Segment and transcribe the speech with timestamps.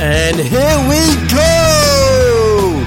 [0.00, 2.84] And here we go!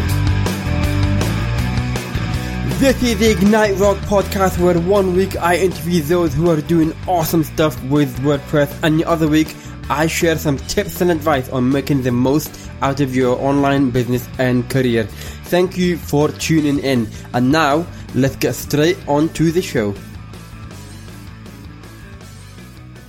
[2.80, 6.94] This is the Ignite Rock podcast where one week I interview those who are doing
[7.10, 9.54] awesome stuff with WordPress and the other week
[9.90, 14.26] I share some tips and advice on making the most out of your online business
[14.40, 15.04] and career.
[15.04, 17.10] Thank you for tuning in.
[17.34, 17.86] And now,
[18.16, 19.94] let's get straight on to the show.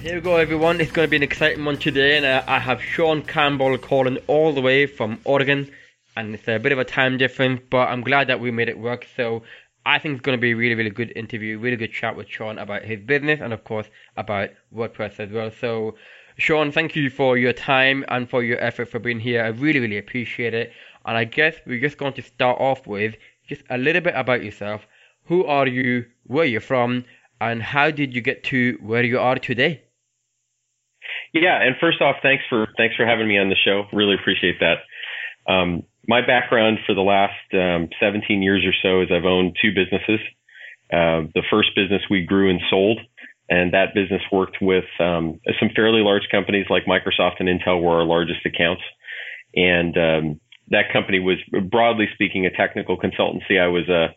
[0.03, 0.80] Here we go, everyone.
[0.80, 4.18] It's going to be an exciting one today, and uh, I have Sean Campbell calling
[4.26, 5.71] all the way from Oregon,
[6.17, 8.76] and it's a bit of a time difference, but I'm glad that we made it
[8.76, 9.07] work.
[9.17, 9.45] So
[9.86, 12.29] I think it's going to be a really, really good interview, really good chat with
[12.29, 13.86] Sean about his business, and of course
[14.17, 15.53] about WordPress as well.
[15.53, 15.95] So
[16.37, 19.45] Sean, thank you for your time and for your effort for being here.
[19.45, 20.73] I really, really appreciate it.
[21.07, 23.14] And I guess we're just going to start off with
[23.46, 24.84] just a little bit about yourself.
[25.26, 26.07] Who are you?
[26.25, 27.04] Where you're from?
[27.40, 29.84] And how did you get to where you are today?
[31.32, 33.84] Yeah, and first off, thanks for thanks for having me on the show.
[33.93, 34.79] Really appreciate that.
[35.51, 39.71] Um, my background for the last um, 17 years or so is I've owned two
[39.75, 40.21] businesses.
[40.93, 43.01] Uh, the first business we grew and sold
[43.53, 47.99] and that business worked with um, some fairly large companies like Microsoft and Intel were
[48.01, 48.83] our largest accounts.
[49.55, 51.37] And um, that company was
[51.71, 53.61] broadly speaking a technical consultancy.
[53.61, 54.15] I was a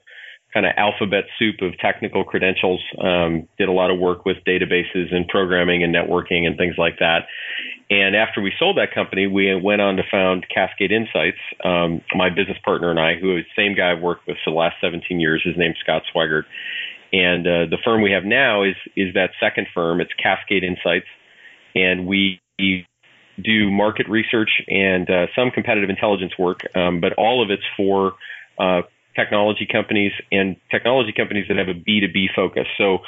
[0.56, 2.81] kind of alphabet soup of technical credentials.
[2.98, 7.00] Um, did a lot of work with databases and programming and networking and things like
[7.00, 7.28] that.
[7.89, 11.38] And after we sold that company, we went on to found Cascade Insights.
[11.64, 14.52] Um, my business partner and I, who is the same guy I've worked with for
[14.52, 16.44] the last 17 years, his name's Scott Swigert.
[17.11, 20.02] And uh, the firm we have now is is that second firm.
[20.02, 21.06] It's Cascade Insights,
[21.76, 27.52] and we do market research and uh, some competitive intelligence work, um, but all of
[27.52, 28.14] it's for
[28.58, 28.81] uh,
[29.16, 32.67] technology companies and technology companies that have a B2B focus.
[32.77, 32.99] So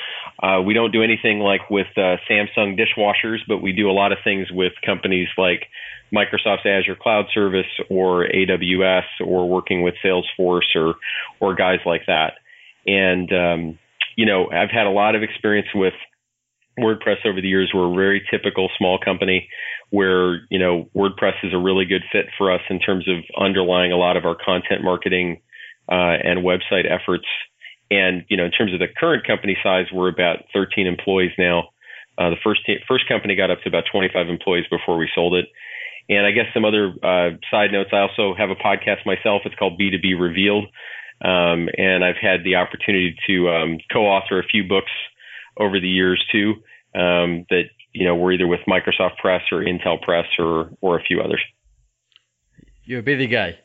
[0.42, 4.12] uh, we don't do anything like with uh, Samsung dishwashers, but we do a lot
[4.12, 5.64] of things with companies like
[6.14, 10.96] Microsoft's Azure Cloud Service or AWS or working with Salesforce or
[11.40, 12.34] or guys like that.
[12.86, 13.80] And um,
[14.16, 15.94] you know, I've had a lot of experience with
[16.80, 17.72] WordPress over the years.
[17.74, 19.50] We're a very typical small company
[19.90, 23.92] where, you know, WordPress is a really good fit for us in terms of underlying
[23.92, 25.42] a lot of our content marketing
[25.90, 27.26] uh, and website efforts.
[27.90, 31.70] And, you know, in terms of the current company size, we're about 13 employees now.
[32.18, 35.36] Uh, the first t- first company got up to about 25 employees before we sold
[35.36, 35.46] it.
[36.10, 37.90] And I guess some other uh, side notes.
[37.94, 39.44] I also have a podcast myself.
[39.46, 40.66] It's called B2B Revealed,
[41.22, 44.92] um, and I've had the opportunity to um, co-author a few books
[45.58, 46.54] over the years too
[46.96, 51.04] um, that you know were either with Microsoft Press or Intel Press or or a
[51.04, 51.42] few others.
[52.86, 53.58] You're a busy guy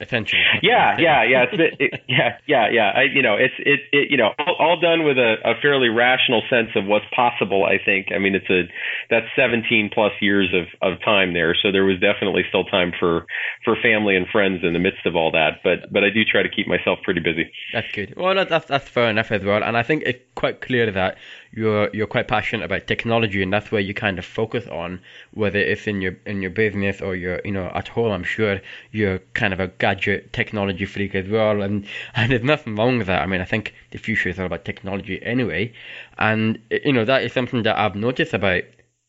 [0.00, 0.42] essentially.
[0.62, 1.44] Yeah, yeah, yeah.
[1.50, 2.90] It's it, yeah, yeah, yeah.
[2.94, 5.88] I, you know, it's it, it you know, all, all done with a, a fairly
[5.88, 7.64] rational sense of what's possible.
[7.64, 8.08] I think.
[8.14, 8.68] I mean, it's a
[9.08, 13.26] that's 17 plus years of of time there, so there was definitely still time for
[13.64, 15.60] for family and friends in the midst of all that.
[15.62, 17.50] But but I do try to keep myself pretty busy.
[17.72, 18.14] That's good.
[18.16, 21.18] Well, that's that's fair enough as well, and I think it's quite clear that
[21.52, 25.00] you're you're quite passionate about technology, and that's where you kind of focus on,
[25.32, 28.12] whether it's in your in your business or you're you know at home.
[28.12, 28.60] I'm sure
[28.92, 33.08] you're kind of a gadget technology freak as well, and and there's nothing wrong with
[33.08, 33.22] that.
[33.22, 35.72] I mean, I think the future is all about technology anyway,
[36.18, 38.62] and you know that is something that I've noticed about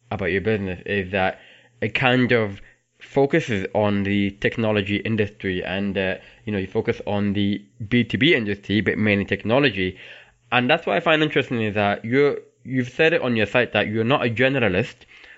[0.10, 1.40] about your business is that
[1.82, 2.62] it kind of
[3.02, 6.16] focuses on the technology industry and uh,
[6.46, 9.98] you know you focus on the b2b industry but mainly technology
[10.52, 13.74] and that's what I find interesting is that you you've said it on your site
[13.74, 14.96] that you're not a generalist,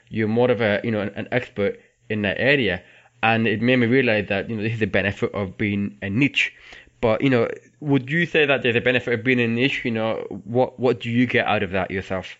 [0.10, 1.80] you're more of a you know an, an expert
[2.10, 2.84] in that area,
[3.22, 6.10] and it made me realize that you know this is the benefit of being a
[6.10, 6.54] niche.
[7.02, 9.82] But you know, would you say that there's a benefit of being a niche?
[9.86, 12.38] You know, what what do you get out of that yourself?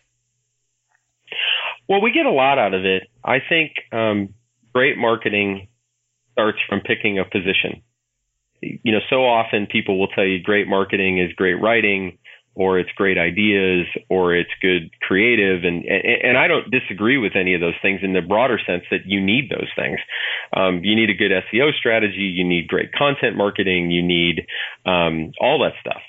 [1.88, 3.04] Well, we get a lot out of it.
[3.24, 4.34] I think um,
[4.74, 5.68] great marketing
[6.32, 7.82] starts from picking a position.
[8.62, 12.18] You know, so often people will tell you great marketing is great writing,
[12.56, 17.56] or it's great ideas or it's good creative and, and I don't disagree with any
[17.56, 20.00] of those things in the broader sense that you need those things.
[20.56, 24.46] Um, you need a good SEO strategy, you need great content marketing, you need
[24.86, 26.02] um, all that stuff.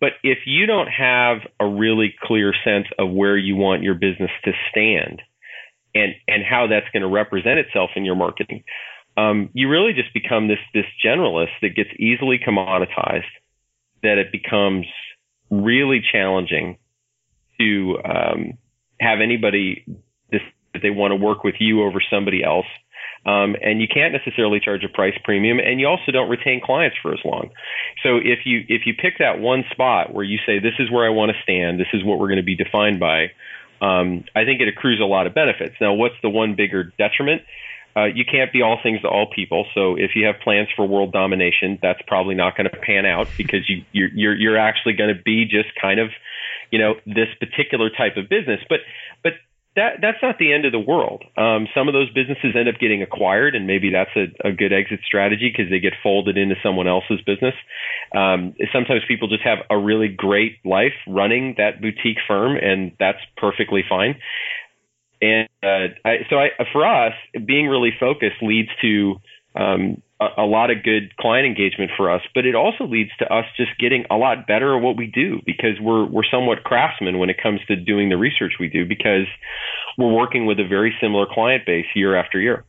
[0.00, 4.30] But if you don't have a really clear sense of where you want your business
[4.44, 5.20] to stand
[5.94, 8.64] and and how that's going to represent itself in your marketing,
[9.16, 13.24] um, you really just become this this generalist that gets easily commoditized.
[14.02, 14.86] That it becomes
[15.50, 16.78] really challenging
[17.58, 18.52] to um,
[19.00, 19.84] have anybody
[20.30, 20.40] this,
[20.72, 22.66] that they want to work with you over somebody else.
[23.26, 26.96] Um, and you can't necessarily charge a price premium, and you also don't retain clients
[27.02, 27.50] for as long.
[28.02, 31.04] So if you if you pick that one spot where you say this is where
[31.04, 33.24] I want to stand, this is what we're going to be defined by,
[33.82, 35.74] um, I think it accrues a lot of benefits.
[35.82, 37.42] Now, what's the one bigger detriment?
[37.96, 39.66] Uh, you can't be all things to all people.
[39.74, 43.28] So if you have plans for world domination, that's probably not going to pan out
[43.36, 46.10] because you you're you're, you're actually going to be just kind of,
[46.70, 48.60] you know, this particular type of business.
[48.68, 48.80] But
[49.22, 49.32] but
[49.76, 51.24] that that's not the end of the world.
[51.36, 54.72] Um, some of those businesses end up getting acquired, and maybe that's a, a good
[54.72, 57.54] exit strategy because they get folded into someone else's business.
[58.14, 63.20] Um, sometimes people just have a really great life running that boutique firm, and that's
[63.36, 64.16] perfectly fine.
[65.20, 67.12] And uh, I, so I, for us,
[67.44, 69.16] being really focused leads to
[69.54, 73.32] um, a, a, lot of good client engagement for us, but it also leads to
[73.32, 77.18] us just getting a lot better at what we do because we're we're somewhat craftsmen
[77.18, 79.26] when it comes to doing the research we do because
[79.98, 82.64] we're working with a very similar client base year after year.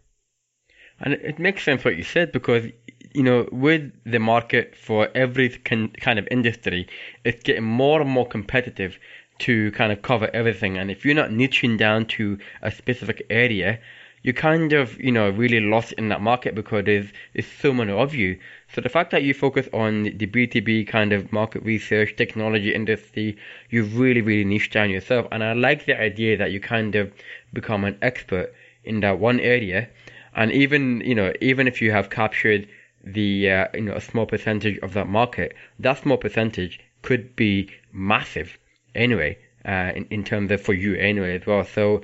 [1.00, 2.65] And it makes sense what you said because
[3.13, 6.88] you know with the market for every kind of industry,
[7.24, 8.98] it's getting more and more competitive
[9.41, 10.77] to kind of cover everything.
[10.77, 13.79] And if you're not niching down to a specific area,
[14.23, 17.91] you're kind of, you know, really lost in that market because there's, there's so many
[17.91, 18.39] of you.
[18.73, 23.35] So the fact that you focus on the B2B kind of market research, technology industry,
[23.71, 25.27] you've really, really niche down yourself.
[25.31, 27.11] And I like the idea that you kind of
[27.51, 28.53] become an expert
[28.83, 29.89] in that one area.
[30.35, 32.67] And even, you know, even if you have captured
[33.03, 37.69] the, uh, you know, a small percentage of that market, that small percentage could be
[37.91, 38.59] massive
[38.95, 41.63] anyway, uh, in, in terms of for you anyway as well.
[41.63, 42.01] So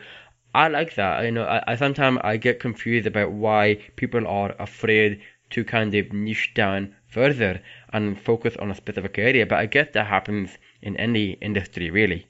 [0.53, 1.23] I like that.
[1.23, 5.93] You know, I, I sometimes I get confused about why people are afraid to kind
[5.95, 7.61] of niche down further
[7.93, 9.45] and focus on a specific area.
[9.45, 12.27] But I guess that happens in any industry, really.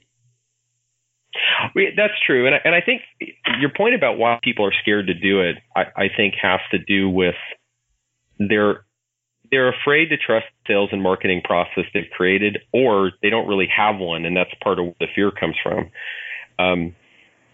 [1.74, 3.02] That's true, and I, and I think
[3.60, 6.78] your point about why people are scared to do it, I, I think, has to
[6.78, 7.34] do with
[8.38, 8.84] their
[9.50, 13.98] they're afraid to trust sales and marketing process they've created, or they don't really have
[13.98, 15.90] one, and that's part of where the fear comes from.
[16.58, 16.94] Um,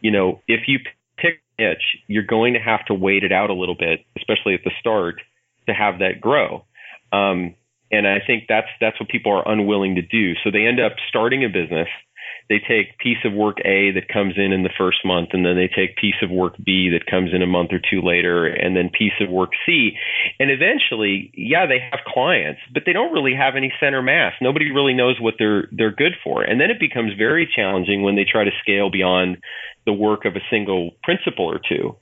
[0.01, 0.81] you know, if you
[1.17, 4.55] pick a niche, you're going to have to wait it out a little bit, especially
[4.55, 5.21] at the start,
[5.67, 6.65] to have that grow.
[7.13, 7.55] Um,
[7.91, 10.35] and I think that's that's what people are unwilling to do.
[10.43, 11.89] So they end up starting a business
[12.49, 15.57] they take piece of work A that comes in in the first month, and then
[15.57, 18.77] they take piece of work B that comes in a month or two later, and
[18.77, 19.97] then piece of work C.
[20.39, 24.35] And eventually, yeah, they have clients, but they don't really have any center mass.
[24.41, 26.43] Nobody really knows what they're they're good for.
[26.43, 29.39] And then it becomes very challenging when they try to scale beyond
[29.87, 31.97] the work of a single principal or two,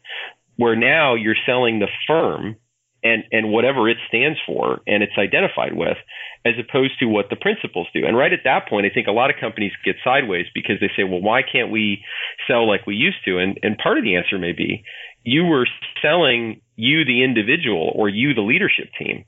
[0.57, 2.57] where now you're selling the firm
[3.03, 5.97] and and whatever it stands for and it's identified with
[6.45, 8.05] as opposed to what the principals do.
[8.07, 10.91] And right at that point i think a lot of companies get sideways because they
[10.97, 12.05] say well why can't we
[12.47, 13.39] sell like we used to?
[13.39, 14.85] And and part of the answer may be
[15.25, 15.67] you were
[16.01, 19.25] selling you the individual or you the leadership team.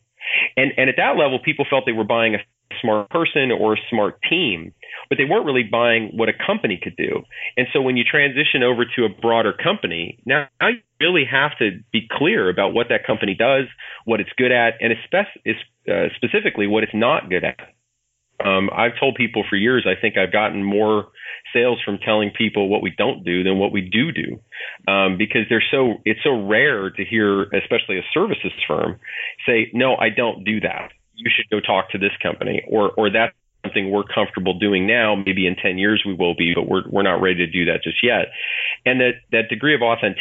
[0.56, 2.38] And and at that level people felt they were buying a
[2.80, 4.72] smart person or a smart team
[5.08, 7.22] but they weren't really buying what a company could do.
[7.56, 10.68] And so when you transition over to a broader company, now, now
[11.04, 13.64] really have to be clear about what that company does,
[14.04, 17.58] what it's good at, and uh, specifically what it's not good at.
[18.44, 21.08] Um, I've told people for years, I think I've gotten more
[21.52, 24.40] sales from telling people what we don't do than what we do do,
[24.90, 28.98] um, because they're so it's so rare to hear, especially a services firm,
[29.46, 30.90] say, "No, I don't do that.
[31.14, 33.34] You should go talk to this company," or or that
[33.64, 35.14] something we're comfortable doing now.
[35.14, 37.82] Maybe in 10 years we will be, but we're, we're not ready to do that
[37.82, 38.26] just yet.
[38.84, 40.20] And that, that degree of authenticity.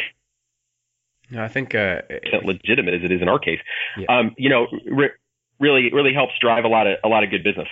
[1.36, 2.02] I think uh,
[2.44, 3.60] legitimate as it is in our case,
[3.98, 4.06] yeah.
[4.08, 5.10] um, you know, re-
[5.58, 7.68] really really helps drive a lot of a lot of good business.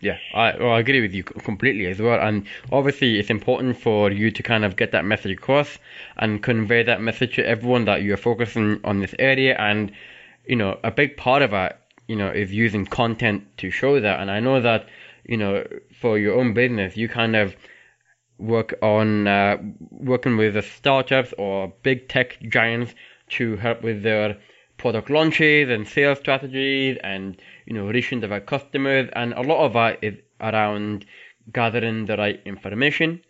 [0.00, 2.20] Yeah, I well, I agree with you completely as well.
[2.20, 5.78] And obviously, it's important for you to kind of get that message across
[6.16, 9.56] and convey that message to everyone that you're focusing on this area.
[9.58, 9.92] And
[10.46, 14.20] you know, a big part of it you know, is using content to show that.
[14.20, 14.86] And I know that,
[15.24, 15.66] you know,
[16.00, 17.56] for your own business, you kind of
[18.46, 19.56] work on uh,
[19.90, 22.94] working with the startups or big tech giants
[23.30, 24.36] to help with their
[24.76, 29.64] product launches and sales strategies and you know reaching the right customers and a lot
[29.64, 31.06] of that is around
[31.52, 33.20] gathering the right information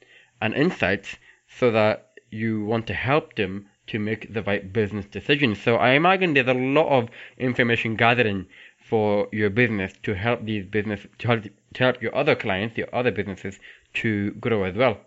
[0.41, 1.17] and insights
[1.49, 5.61] so that you want to help them to make the right business decisions.
[5.61, 8.47] So I imagine there's a lot of information gathering
[8.79, 12.89] for your business to help these business to help, to help your other clients, your
[12.95, 13.59] other businesses
[13.95, 14.99] to grow as well.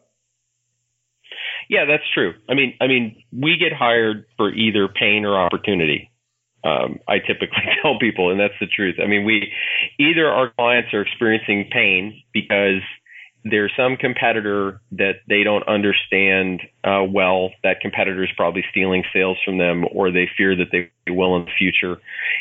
[1.69, 2.33] Yeah, that's true.
[2.49, 6.11] I mean, I mean, we get hired for either pain or opportunity.
[6.63, 8.95] Um, I typically tell people, and that's the truth.
[9.03, 9.51] I mean, we
[9.99, 12.81] either our clients are experiencing pain because
[13.43, 17.51] there's some competitor that they don't understand uh, well.
[17.63, 21.45] That competitor is probably stealing sales from them, or they fear that they will in
[21.45, 21.97] the future.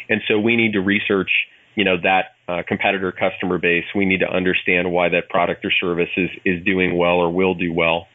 [0.09, 1.31] And so we need to research,
[1.76, 3.85] you know, that uh, competitor customer base.
[3.95, 7.54] We need to understand why that product or service is is doing well or will
[7.54, 8.06] do well.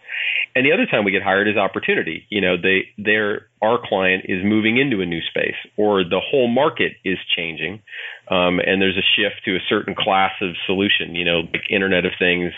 [0.55, 2.25] And the other time we get hired is opportunity.
[2.29, 6.47] You know, they their our client is moving into a new space, or the whole
[6.47, 7.81] market is changing,
[8.29, 11.15] um, and there's a shift to a certain class of solution.
[11.15, 12.53] You know, like Internet of Things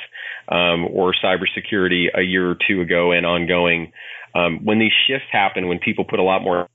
[0.49, 3.91] um, or cybersecurity a year or two ago and ongoing.
[4.35, 6.67] Um, when these shifts happen, when people put a lot more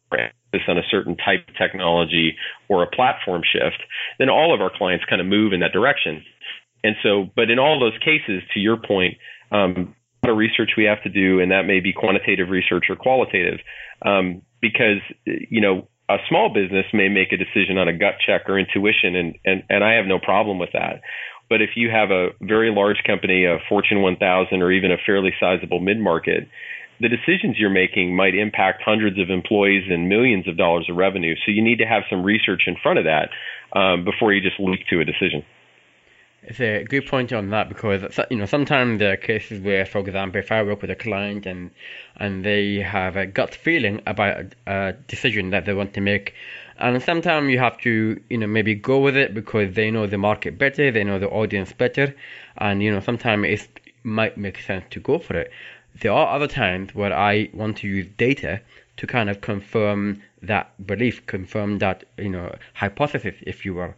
[0.68, 2.36] on a certain type of technology
[2.68, 3.82] or a platform shift,
[4.18, 6.24] then all of our clients kind of move in that direction.
[6.84, 9.18] And so, but in all those cases, to your point,
[9.50, 12.84] um, a lot of research we have to do, and that may be quantitative research
[12.88, 13.60] or qualitative,
[14.04, 18.48] um, because you know a small business may make a decision on a gut check
[18.48, 21.02] or intuition, and and and I have no problem with that.
[21.48, 25.32] But if you have a very large company, a Fortune 1000, or even a fairly
[25.40, 26.48] sizable mid market,
[27.00, 31.34] the decisions you're making might impact hundreds of employees and millions of dollars of revenue.
[31.44, 33.30] So you need to have some research in front of that
[33.72, 35.44] um, before you just leap to a decision.
[36.42, 39.98] It's a good point on that because you know sometimes there are cases where, for
[39.98, 41.70] example, if I work with a client and
[42.16, 44.36] and they have a gut feeling about
[44.66, 46.34] a, a decision that they want to make,
[46.78, 50.16] and sometimes you have to you know maybe go with it because they know the
[50.16, 52.14] market better, they know the audience better,
[52.56, 53.68] and you know sometimes it
[54.04, 55.50] might make sense to go for it.
[56.00, 58.60] There are other times where I want to use data
[58.98, 63.94] to kind of confirm that belief, confirm that you know hypothesis, if you will.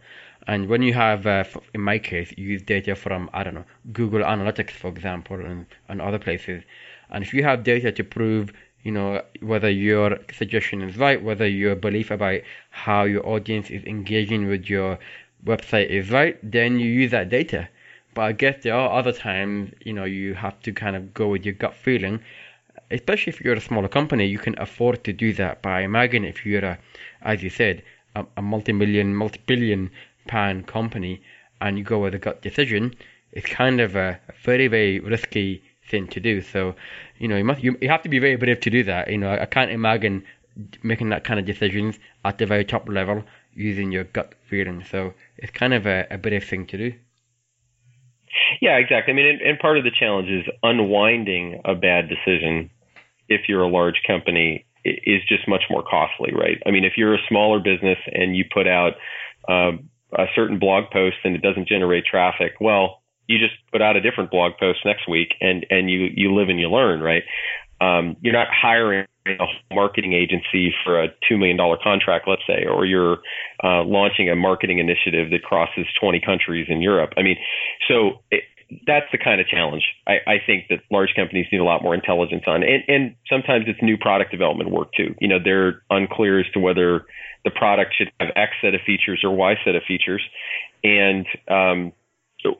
[0.47, 1.43] And when you have, uh,
[1.75, 6.01] in my case, use data from, I don't know, Google Analytics, for example, and, and
[6.01, 6.63] other places,
[7.11, 8.51] and if you have data to prove,
[8.83, 12.41] you know, whether your suggestion is right, whether your belief about
[12.71, 14.97] how your audience is engaging with your
[15.45, 17.67] website is right, then you use that data.
[18.13, 21.29] But I guess there are other times, you know, you have to kind of go
[21.29, 22.19] with your gut feeling.
[22.89, 25.61] Especially if you're a smaller company, you can afford to do that.
[25.61, 26.77] But I imagine if you're a,
[27.21, 27.83] as you said,
[28.15, 29.89] a, a multi-million, multi-billion
[30.27, 31.21] pan company
[31.61, 32.93] and you go with a gut decision,
[33.31, 36.41] it's kind of a, very, very risky thing to do.
[36.41, 36.75] So,
[37.17, 39.09] you know, you must you, you have to be very brave to do that.
[39.09, 40.23] You know, I, I can't imagine
[40.83, 44.83] making that kind of decisions at the very top level using your gut feeling.
[44.89, 46.93] So it's kind of a, a brave thing to do.
[48.61, 49.13] Yeah, exactly.
[49.13, 52.69] I mean, and, and part of the challenge is unwinding a bad decision
[53.29, 56.61] if you're a large company is just much more costly, right?
[56.65, 58.93] I mean, if you're a smaller business and you put out
[59.47, 63.95] um, a certain blog post and it doesn't generate traffic, well, you just put out
[63.95, 67.23] a different blog post next week and and you you live and you learn, right?
[67.79, 72.65] Um, you're not hiring a marketing agency for a two million dollar contract, let's say,
[72.65, 73.19] or you're
[73.63, 77.13] uh, launching a marketing initiative that crosses 20 countries in Europe.
[77.17, 77.37] I mean,
[77.87, 78.43] so it,
[78.87, 81.93] that's the kind of challenge I, I think that large companies need a lot more
[81.93, 85.13] intelligence on, and, and sometimes it's new product development work too.
[85.19, 87.05] You know, they're unclear as to whether
[87.43, 90.23] the product should have X set of features or Y set of features,
[90.83, 91.91] and um,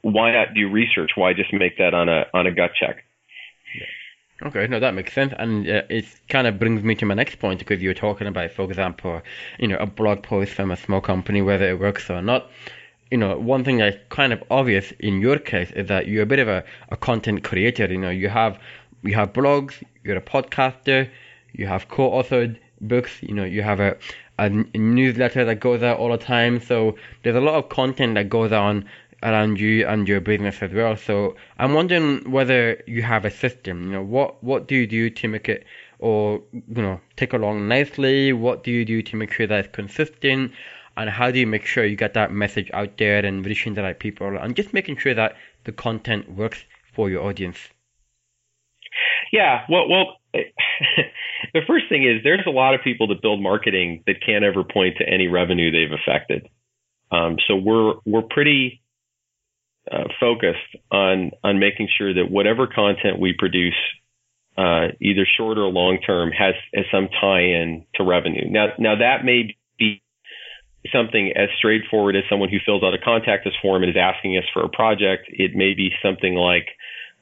[0.02, 1.12] why not do research?
[1.16, 3.04] Why just make that on a on a gut check?
[4.44, 7.36] Okay, no, that makes sense, and uh, it kind of brings me to my next
[7.38, 9.22] point because you were talking about, for example,
[9.60, 12.50] you know, a blog post from a small company, whether it works or not.
[13.12, 16.26] You know, one thing that's kind of obvious in your case is that you're a
[16.26, 17.86] bit of a, a content creator.
[17.86, 18.58] You know, you have
[19.04, 21.08] you have blogs, you're a podcaster,
[21.54, 23.96] you have co-authored books, you know, you have a
[24.40, 26.60] a newsletter that goes out all the time.
[26.60, 28.86] So there's a lot of content that goes on
[29.24, 30.96] around you and your business as well.
[30.96, 33.84] So I'm wondering whether you have a system.
[33.86, 35.66] You know, what what do you do to make it
[36.00, 38.34] or you know take along nicely?
[38.34, 40.52] What do you do to make sure that it's consistent?
[40.98, 43.84] And how do you make sure you get that message out there and reaching the
[43.84, 47.70] right people and just making sure that the content works for your audience?
[49.32, 54.04] Yeah, well, well, the first thing is there's a lot of people that build marketing
[54.06, 56.50] that can't ever point to any revenue they've affected.
[57.12, 58.81] Um, so we're we're pretty
[59.90, 63.76] uh, focused on on making sure that whatever content we produce,
[64.58, 68.50] uh, either short or long term, has has some tie-in to revenue.
[68.50, 70.04] Now now that may be
[70.92, 74.38] something as straightforward as someone who fills out a contact us form and is asking
[74.38, 75.26] us for a project.
[75.30, 76.68] It may be something like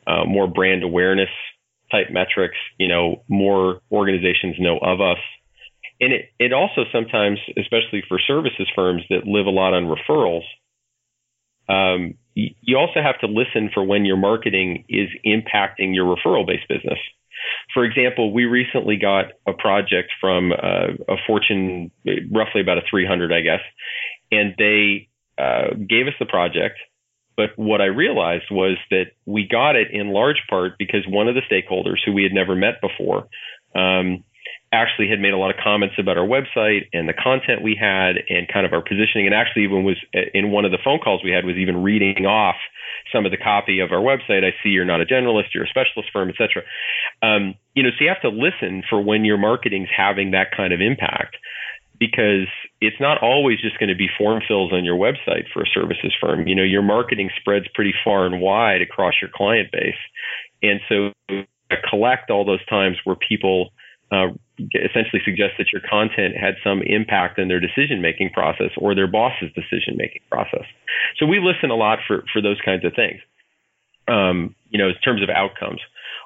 [0.08, 1.30] uh, more brand awareness
[1.92, 5.18] type metrics, you know, more organizations know of us.
[6.00, 10.44] And it, it also sometimes, especially for services firms that live a lot on referrals,
[11.70, 16.68] um, you also have to listen for when your marketing is impacting your referral based
[16.68, 17.00] business.
[17.74, 21.92] For example, we recently got a project from uh, a Fortune,
[22.32, 23.62] roughly about a 300, I guess,
[24.32, 25.08] and they
[25.38, 26.78] uh, gave us the project
[27.40, 31.36] but what I realized was that we got it in large part because one of
[31.36, 33.30] the stakeholders who we had never met before
[33.74, 34.26] um,
[34.72, 38.18] actually had made a lot of comments about our website and the content we had
[38.30, 39.26] and kind of our positioning.
[39.26, 39.98] And actually even was
[40.34, 42.58] in one of the phone calls we had was even reading off
[43.12, 44.46] some of the copy of our website.
[44.46, 46.64] I see you're not a generalist you're a specialist firm etc
[47.22, 50.74] um, you know so you have to listen for when your marketing's having that kind
[50.74, 51.38] of impact
[52.00, 52.48] because
[52.80, 56.14] it's not always just going to be form fills on your website for a services
[56.20, 56.48] firm.
[56.48, 60.00] You know your marketing spreads pretty far and wide across your client base.
[60.64, 61.12] And so
[61.90, 63.72] collect all those times where people
[64.12, 64.30] uh,
[64.74, 69.08] essentially suggests that your content had some impact in their decision making process or their
[69.08, 70.66] boss's decision making process.
[71.18, 73.22] So we listen a lot for, for those kinds of things,
[74.08, 75.82] um, you know, in terms of outcomes.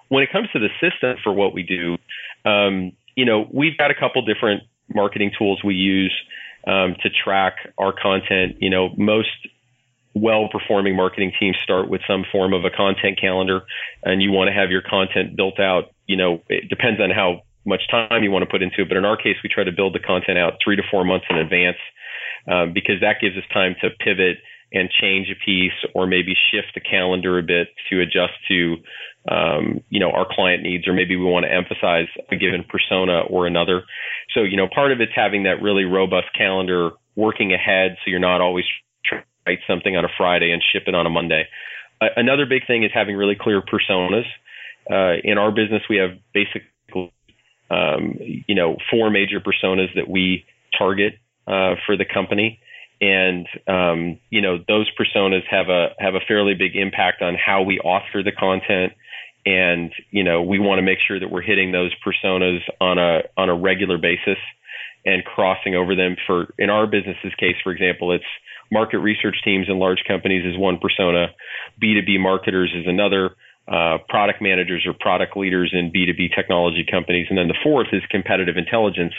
[0.10, 1.98] When it comes to the system for what we do,
[2.50, 4.64] um, you know, we've got a couple different
[4.94, 6.14] marketing tools we use
[6.68, 8.58] um, to track our content.
[8.60, 9.30] You know, most
[10.14, 13.62] well performing marketing teams start with some form of a content calendar
[14.04, 17.42] and you want to have your content built out you know it depends on how
[17.66, 18.90] much time you want to put into it.
[18.90, 21.26] But in our case, we try to build the content out three to four months
[21.30, 21.78] in advance
[22.48, 24.38] um, because that gives us time to pivot
[24.74, 28.78] and change a piece or maybe shift the calendar a bit to adjust to
[29.30, 33.22] um, you know our client needs or maybe we want to emphasize a given persona
[33.30, 33.84] or another
[34.34, 38.20] so you know part of it's having that really robust calendar working ahead so you're
[38.20, 38.66] not always
[39.06, 41.48] trying to write something on a friday and ship it on a monday
[42.18, 44.26] another big thing is having really clear personas
[44.92, 46.68] uh, in our business we have basically
[47.74, 50.46] um, you know, four major personas that we
[50.78, 51.14] target
[51.48, 52.60] uh, for the company.
[53.02, 57.64] And um, you know those personas have a have a fairly big impact on how
[57.64, 58.94] we author the content,
[59.46, 63.24] and you know we want to make sure that we're hitting those personas on a
[63.36, 64.38] on a regular basis
[65.06, 66.16] and crossing over them.
[66.26, 68.24] For in our business's case, for example, it's
[68.72, 71.28] market research teams in large companies is one persona,
[71.82, 73.36] B2B marketers is another,
[73.68, 77.28] uh, product managers or product leaders in B2B technology companies.
[77.30, 79.14] And then the fourth is competitive intelligence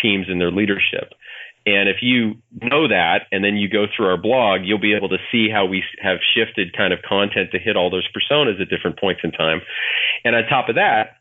[0.00, 1.14] teams and their leadership.
[1.66, 5.08] And if you know that and then you go through our blog, you'll be able
[5.10, 8.68] to see how we have shifted kind of content to hit all those personas at
[8.68, 9.60] different points in time.
[10.24, 11.16] And on top of that,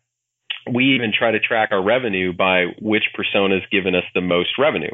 [0.71, 4.93] we even try to track our revenue by which personas given us the most revenue.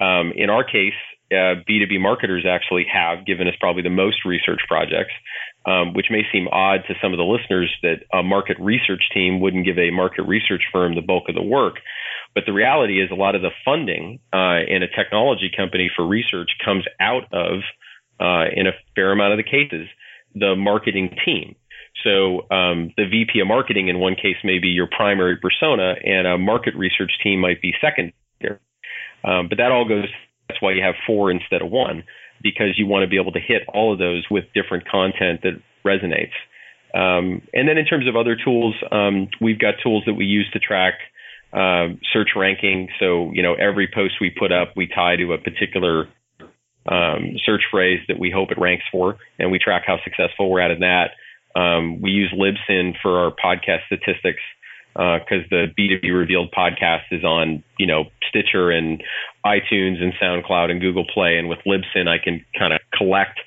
[0.00, 0.94] Um, in our case,
[1.30, 5.12] uh, B2B marketers actually have given us probably the most research projects
[5.66, 9.40] um, which may seem odd to some of the listeners that a market research team
[9.40, 11.76] wouldn't give a market research firm the bulk of the work.
[12.34, 16.06] But the reality is, a lot of the funding uh, in a technology company for
[16.06, 17.60] research comes out of,
[18.20, 19.88] uh, in a fair amount of the cases,
[20.34, 21.56] the marketing team.
[22.04, 26.26] So um, the VP of marketing in one case may be your primary persona, and
[26.26, 28.14] a market research team might be secondary.
[29.24, 30.06] Um, but that all goes.
[30.48, 32.04] That's why you have four instead of one
[32.42, 35.60] because you want to be able to hit all of those with different content that
[35.84, 36.34] resonates.
[36.94, 40.48] Um, and then in terms of other tools, um, we've got tools that we use
[40.52, 40.94] to track
[41.52, 42.88] uh, search ranking.
[42.98, 46.08] So you know every post we put up, we tie to a particular
[46.90, 50.60] um, search phrase that we hope it ranks for, and we track how successful we're
[50.60, 51.10] at in that.
[51.58, 54.42] Um, we use Libsyn for our podcast statistics
[54.98, 59.00] because uh, the B2B Revealed podcast is on, you know, Stitcher and
[59.46, 61.38] iTunes and SoundCloud and Google Play.
[61.38, 63.38] And with Libsyn, I can kind of collect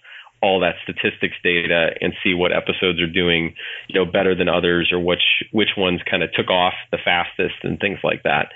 [0.42, 3.54] all that statistics data and see what episodes are doing,
[3.90, 7.56] you know, better than others or which which ones kind of took off the fastest
[7.64, 8.48] and things like that.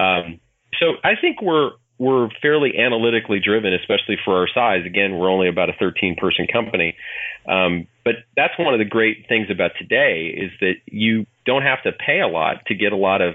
[0.00, 0.38] Um,
[0.78, 4.86] so I think we're we're fairly analytically driven, especially for our size.
[4.86, 6.96] Again, we're only about a 13 person company.
[7.48, 11.82] Um, but that's one of the great things about today is that you don't have
[11.82, 13.34] to pay a lot to get a lot of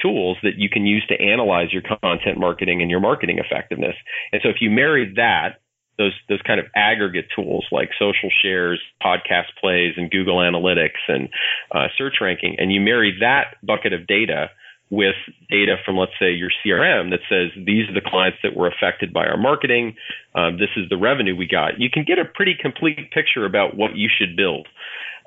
[0.00, 3.96] tools that you can use to analyze your content marketing and your marketing effectiveness.
[4.32, 5.60] And so if you marry that,
[5.98, 11.30] those those kind of aggregate tools like social shares, podcast plays, and Google Analytics and
[11.74, 14.50] uh, search ranking, and you marry that bucket of data
[14.90, 15.16] with
[15.50, 19.12] data from, let's say, your CRM that says these are the clients that were affected
[19.12, 19.96] by our marketing,
[20.34, 23.76] um, this is the revenue we got, you can get a pretty complete picture about
[23.76, 24.68] what you should build.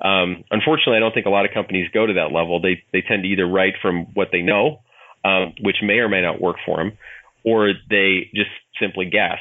[0.02, 2.60] Um, unfortunately, I don't think a lot of companies go to that level.
[2.60, 4.80] They they tend to either write from what they know,
[5.24, 6.96] um, which may or may not work for them,
[7.44, 9.38] or they just simply guess.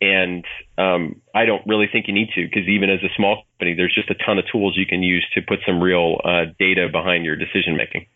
[0.00, 0.44] And
[0.78, 3.94] um, I don't really think you need to, because even as a small company, there's
[3.94, 7.26] just a ton of tools you can use to put some real uh, data behind
[7.26, 8.06] your decision making.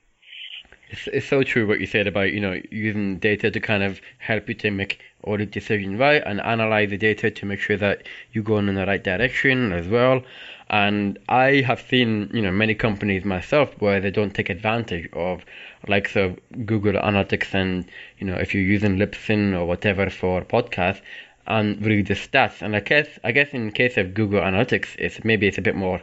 [0.94, 4.00] It's, it's so true what you said about you know using data to kind of
[4.18, 7.76] help you to make all the decisions right and analyze the data to make sure
[7.76, 10.22] that you're going in the right direction as well.
[10.70, 15.44] And I have seen you know many companies myself where they don't take advantage of
[15.88, 17.86] like of Google Analytics and
[18.20, 21.00] you know if you're using Libsyn or whatever for podcasts
[21.48, 22.62] and read the stats.
[22.62, 25.74] And I guess I guess in case of Google Analytics, it's maybe it's a bit
[25.74, 26.00] more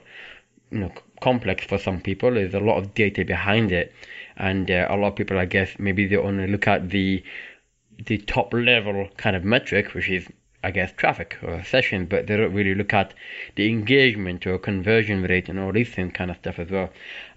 [0.69, 2.33] you know complex for some people.
[2.33, 3.93] There's a lot of data behind it,
[4.37, 7.23] and uh, a lot of people, I guess, maybe they only look at the
[8.05, 10.27] the top level kind of metric, which is
[10.63, 13.13] I guess traffic or session, but they don't really look at
[13.55, 16.89] the engagement or conversion rate and all these things kind of stuff as well.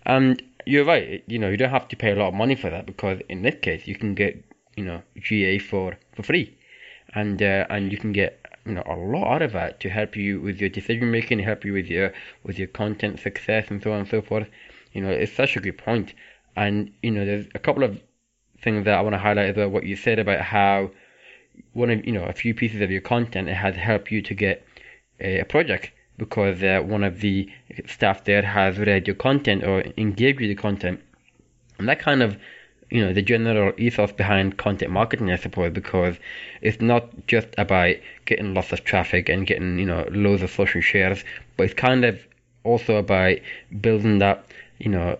[0.04, 2.70] And you're right, you know, you don't have to pay a lot of money for
[2.70, 4.44] that because in this case you can get,
[4.76, 6.56] you know, GA for for free,
[7.14, 10.16] and uh, and you can get you know a lot out of that to help
[10.16, 13.92] you with your decision making, help you with your with your content success and so
[13.92, 14.48] on and so forth.
[14.92, 16.14] You know, it's such a good point.
[16.56, 18.00] And you know, there's a couple of
[18.62, 20.90] things that I want to highlight about what you said about how
[21.72, 24.66] one of you know a few pieces of your content has helped you to get
[25.20, 27.48] a, project because uh, one of the
[27.86, 31.00] staff there has read your content or engaged with the content,
[31.78, 32.36] and that kind of
[32.90, 36.16] you know the general ethos behind content marketing, I suppose, because
[36.60, 40.80] it's not just about getting lots of traffic and getting you know loads of social
[40.80, 41.24] shares,
[41.56, 42.20] but it's kind of
[42.62, 43.38] also about
[43.80, 44.44] building that
[44.78, 45.18] you know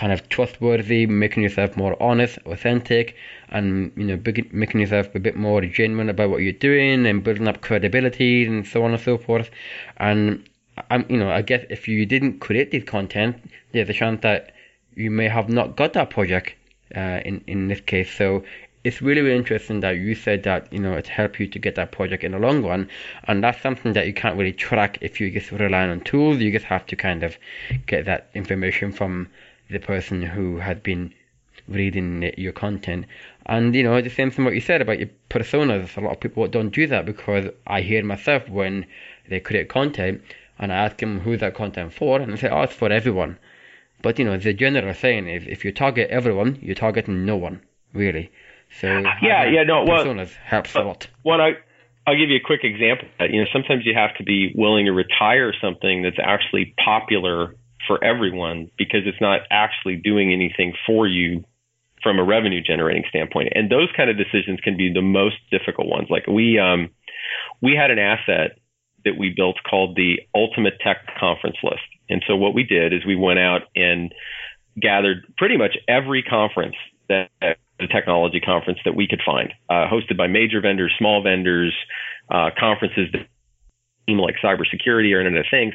[0.00, 3.16] kind of trustworthy, making yourself more honest, authentic,
[3.50, 4.18] and you know
[4.50, 8.66] making yourself a bit more genuine about what you're doing and building up credibility and
[8.66, 9.50] so on and so forth.
[9.98, 10.48] And
[10.90, 13.36] I'm you know I guess if you didn't create this content,
[13.72, 14.52] there's a chance that
[14.94, 16.54] you may have not got that project
[16.96, 18.10] uh, in in this case.
[18.10, 18.42] So
[18.82, 21.74] it's really, really interesting that you said that you know it helped you to get
[21.74, 22.88] that project in the long run,
[23.24, 26.38] and that's something that you can't really track if you just rely on tools.
[26.38, 27.36] You just have to kind of
[27.86, 29.28] get that information from
[29.70, 31.12] the person who had been
[31.68, 33.06] reading your content.
[33.46, 35.96] And you know, the same thing what you said about your personas.
[35.96, 38.86] A lot of people don't do that because I hear myself when
[39.28, 40.22] they create content
[40.58, 43.38] and I ask them who's that content for, and they say, oh, it's for everyone.
[44.02, 47.60] But you know, the general saying is if you target everyone, you're targeting no one,
[47.92, 48.30] really.
[48.80, 48.86] So
[49.22, 51.08] yeah, yeah, no, well, personas helps a lot.
[51.24, 51.52] Well, I
[52.06, 53.08] I'll give you a quick example.
[53.20, 57.54] You know, sometimes you have to be willing to retire something that's actually popular
[57.90, 61.44] for everyone because it's not actually doing anything for you
[62.04, 63.48] from a revenue generating standpoint.
[63.56, 66.06] And those kind of decisions can be the most difficult ones.
[66.08, 66.90] Like we um,
[67.60, 68.58] we had an asset
[69.04, 71.82] that we built called the Ultimate Tech Conference List.
[72.08, 74.14] And so what we did is we went out and
[74.80, 76.76] gathered pretty much every conference
[77.08, 81.74] that the technology conference that we could find, uh, hosted by major vendors, small vendors,
[82.30, 83.26] uh, conferences that
[84.18, 85.74] like cybersecurity or Internet of Things,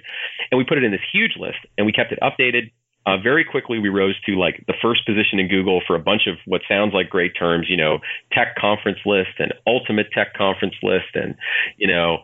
[0.52, 2.72] and we put it in this huge list and we kept it updated.
[3.08, 6.24] Uh, very quickly, we rose to like the first position in Google for a bunch
[6.28, 8.00] of what sounds like great terms, you know,
[8.32, 11.36] tech conference list and ultimate tech conference list, and
[11.78, 12.24] you know,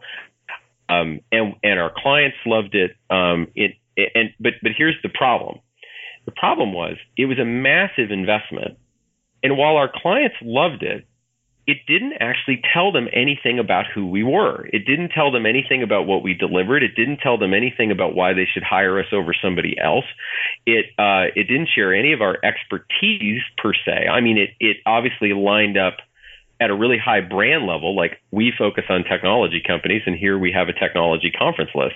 [0.89, 2.95] um, and and our clients loved it.
[3.11, 3.73] Um, it,
[4.15, 5.59] and but but here's the problem.
[6.25, 8.77] The problem was it was a massive investment,
[9.43, 11.05] and while our clients loved it,
[11.67, 14.65] it didn't actually tell them anything about who we were.
[14.73, 16.81] It didn't tell them anything about what we delivered.
[16.81, 20.05] It didn't tell them anything about why they should hire us over somebody else.
[20.65, 24.07] It uh, it didn't share any of our expertise per se.
[24.11, 25.97] I mean, it it obviously lined up
[26.59, 27.95] at a really high brand level.
[27.95, 31.95] Like we focus on technology companies, and here we have a technology conference list.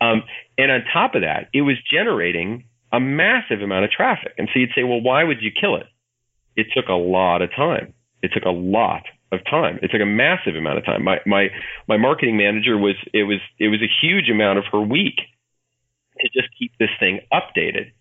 [0.00, 0.22] Um,
[0.56, 4.34] and on top of that, it was generating a massive amount of traffic.
[4.38, 5.86] And so you'd say, well, why would you kill it?
[6.54, 9.78] It took a lot of time it took a lot of time.
[9.82, 11.04] It took a massive amount of time.
[11.04, 11.48] My my
[11.88, 15.16] my marketing manager was it was it was a huge amount of her week
[16.20, 17.92] to just keep this thing updated.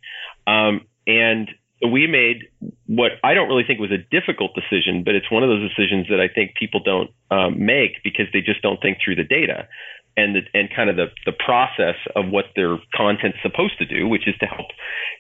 [0.45, 1.49] Um, and
[1.81, 2.49] we made
[2.85, 6.07] what I don't really think was a difficult decision, but it's one of those decisions
[6.09, 9.67] that I think people don't um, make because they just don't think through the data
[10.17, 14.07] and the, and kind of the the process of what their content's supposed to do,
[14.07, 14.67] which is to help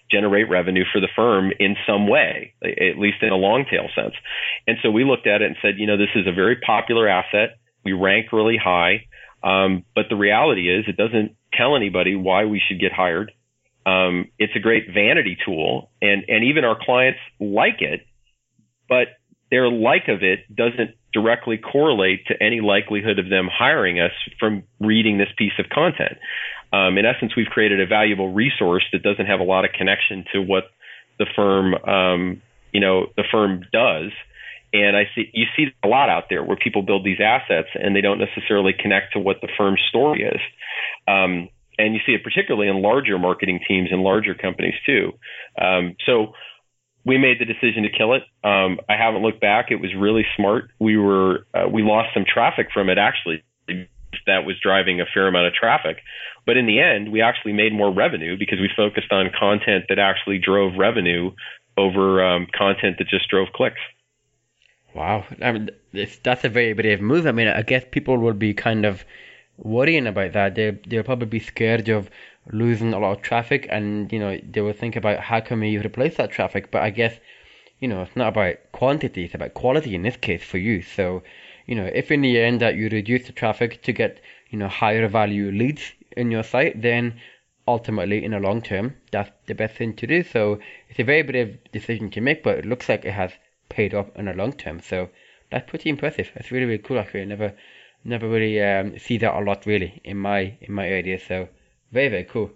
[0.09, 4.13] generate revenue for the firm in some way, at least in a long tail sense.
[4.67, 7.07] And so we looked at it and said, you know, this is a very popular
[7.07, 7.57] asset.
[7.85, 9.05] We rank really high,
[9.43, 13.31] um, but the reality is it doesn't tell anybody why we should get hired.
[13.85, 18.01] Um, it's a great vanity tool, and and even our clients like it,
[18.87, 19.07] but
[19.49, 24.63] their like of it doesn't directly correlate to any likelihood of them hiring us from
[24.79, 26.17] reading this piece of content.
[26.73, 30.25] Um, in essence, we've created a valuable resource that doesn't have a lot of connection
[30.33, 30.65] to what
[31.19, 34.11] the firm, um, you know, the firm does.
[34.73, 37.93] And I see you see a lot out there where people build these assets and
[37.93, 40.39] they don't necessarily connect to what the firm's story is.
[41.07, 45.11] Um, and you see it particularly in larger marketing teams and larger companies too.
[45.61, 46.33] Um, so
[47.05, 48.23] we made the decision to kill it.
[48.43, 49.71] Um, I haven't looked back.
[49.71, 50.69] It was really smart.
[50.79, 53.43] We were uh, we lost some traffic from it actually.
[54.27, 55.97] That was driving a fair amount of traffic,
[56.45, 59.99] but in the end, we actually made more revenue because we focused on content that
[59.99, 61.31] actually drove revenue
[61.77, 63.79] over um, content that just drove clicks.
[64.93, 65.69] Wow, I mean,
[66.23, 67.25] that's a very brave move.
[67.25, 69.05] I mean, I guess people will be kind of
[69.57, 70.55] worrying about that.
[70.55, 72.09] They they'll probably be scared of
[72.51, 75.77] losing a lot of traffic, and you know they will think about how can we
[75.77, 76.71] replace that traffic.
[76.71, 77.19] But I guess
[77.79, 80.81] you know it's not about quantity; it's about quality in this case for you.
[80.81, 81.23] So
[81.65, 84.67] you know if in the end that you reduce the traffic to get you know
[84.67, 87.19] higher value leads in your site, then
[87.67, 90.23] ultimately in the long term that's the best thing to do.
[90.23, 93.31] So it's a very brave decision to make, but it looks like it has
[93.69, 94.81] paid off in the long term.
[94.81, 95.09] So
[95.51, 96.31] that's pretty impressive.
[96.33, 96.99] That's really really cool.
[96.99, 97.53] Actually, I never
[98.03, 101.19] never really um, see that a lot really in my in my area.
[101.19, 101.47] So
[101.91, 102.51] very very cool.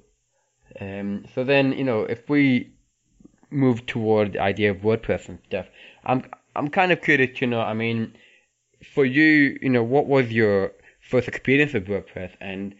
[0.79, 2.73] Um, so then you know if we
[3.51, 5.67] move toward the idea of WordPress and stuff,
[6.05, 6.23] I'm
[6.55, 7.61] I'm kind of curious to know.
[7.61, 8.15] I mean,
[8.93, 10.71] for you, you know, what was your
[11.01, 12.75] first experience with WordPress and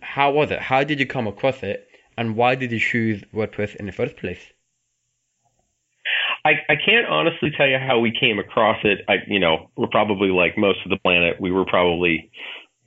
[0.00, 0.60] how was it?
[0.60, 1.88] How did you come across it?
[2.16, 4.40] And why did you choose WordPress in the first place?
[6.44, 8.98] I, I can't honestly tell you how we came across it.
[9.08, 11.40] I, you know, we're probably like most of the planet.
[11.40, 12.30] We were probably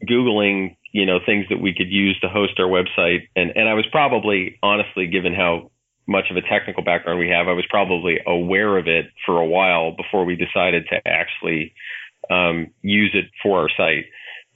[0.09, 3.27] Googling, you know, things that we could use to host our website.
[3.36, 5.71] And, and I was probably, honestly, given how
[6.08, 9.45] much of a technical background we have, I was probably aware of it for a
[9.45, 11.73] while before we decided to actually
[12.29, 14.05] um, use it for our site.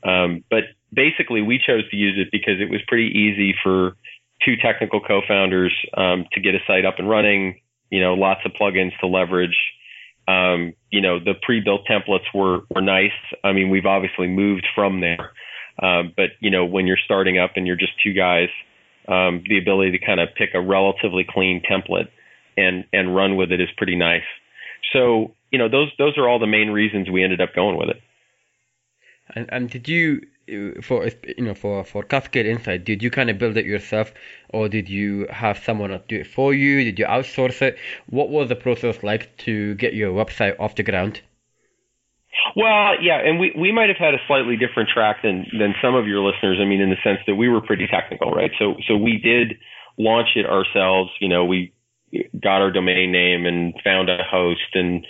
[0.04, 3.98] Um, but basically, we chose to use it because it was pretty easy for
[4.46, 8.54] two technical co-founders um, to get a site up and running you know, lots of
[8.54, 9.58] plugins to leverage.
[10.28, 13.18] Um, you know, the pre-built templates were were nice.
[13.44, 15.32] I mean, we've obviously moved from there,
[15.82, 18.50] um, but you know, when you're starting up and you're just two guys,
[19.08, 22.10] um, the ability to kind of pick a relatively clean template
[22.58, 24.28] and and run with it is pretty nice.
[24.94, 27.90] So, you know, those those are all the main reasons we ended up going with
[27.90, 28.02] it.
[29.36, 30.22] And and did you
[30.82, 34.14] for you know for for Cascade Insight, did you kind of build it yourself,
[34.50, 36.84] or did you have someone do it for you?
[36.84, 37.78] Did you outsource it?
[38.08, 41.22] What was the process like to get your website off the ground?
[42.56, 45.96] Well, yeah, and we we might have had a slightly different track than than some
[45.96, 46.60] of your listeners.
[46.62, 48.52] I mean, in the sense that we were pretty technical, right?
[48.60, 49.58] So so we did
[49.98, 51.12] launch it ourselves.
[51.20, 51.74] You know, we
[52.42, 55.06] got our domain name and found a host and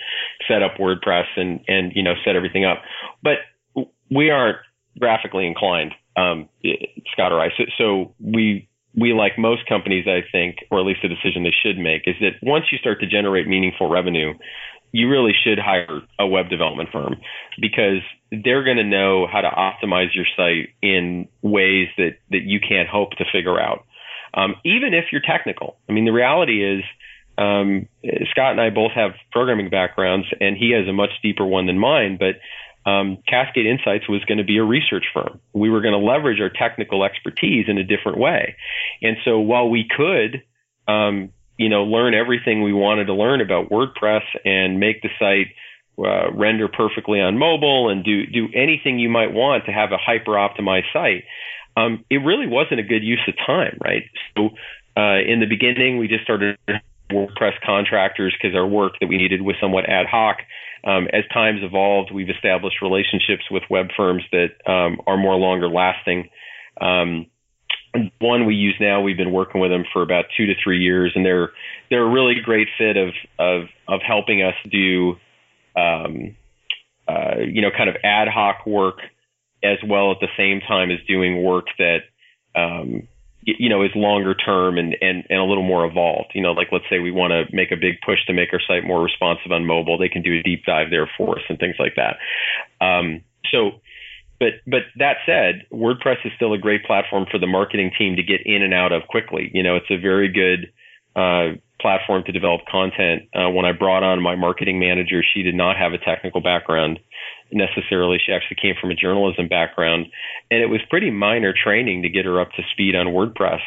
[0.48, 2.82] set up WordPress and and you know set everything up.
[3.22, 3.38] But
[4.10, 4.58] we aren't
[4.98, 6.48] graphically inclined, um,
[7.12, 7.48] Scott or I.
[7.56, 11.54] So, so we we like most companies, I think, or at least the decision they
[11.62, 14.34] should make, is that once you start to generate meaningful revenue,
[14.92, 17.16] you really should hire a web development firm
[17.60, 22.60] because they're going to know how to optimize your site in ways that that you
[22.60, 23.84] can't hope to figure out.
[24.34, 26.84] Um, even if you're technical, I mean, the reality is.
[27.38, 27.88] Um,
[28.32, 31.78] Scott and I both have programming backgrounds, and he has a much deeper one than
[31.78, 32.18] mine.
[32.20, 32.34] But
[32.84, 35.40] um, Cascade Insights was going to be a research firm.
[35.52, 38.56] We were going to leverage our technical expertise in a different way.
[39.02, 40.42] And so while we could,
[40.88, 45.48] um, you know, learn everything we wanted to learn about WordPress and make the site
[46.02, 49.98] uh, render perfectly on mobile and do do anything you might want to have a
[49.98, 51.24] hyper optimized site,
[51.76, 54.04] um, it really wasn't a good use of time, right?
[54.34, 54.48] So
[54.96, 56.56] uh, in the beginning, we just started
[57.12, 60.38] WordPress contractors because our work that we needed was somewhat ad hoc.
[60.82, 65.68] Um, as times evolved, we've established relationships with web firms that um, are more longer
[65.68, 66.30] lasting.
[66.80, 67.26] Um,
[68.20, 71.12] one we use now, we've been working with them for about two to three years,
[71.14, 71.50] and they're
[71.90, 75.16] they're a really great fit of of of helping us do,
[75.76, 76.36] um,
[77.08, 78.98] uh, you know, kind of ad hoc work,
[79.62, 82.00] as well at the same time as doing work that
[82.54, 83.08] um,
[83.42, 86.32] you know, is longer term and, and, and a little more evolved.
[86.34, 88.60] You know, like let's say we want to make a big push to make our
[88.66, 89.98] site more responsive on mobile.
[89.98, 92.16] They can do a deep dive there for us and things like that.
[92.84, 93.80] Um, so,
[94.40, 98.22] but but that said, WordPress is still a great platform for the marketing team to
[98.22, 99.50] get in and out of quickly.
[99.52, 100.72] You know, it's a very good
[101.14, 103.28] uh, platform to develop content.
[103.34, 106.98] Uh, when I brought on my marketing manager, she did not have a technical background
[107.52, 108.18] necessarily.
[108.24, 110.06] She actually came from a journalism background,
[110.50, 113.60] and it was pretty minor training to get her up to speed on WordPress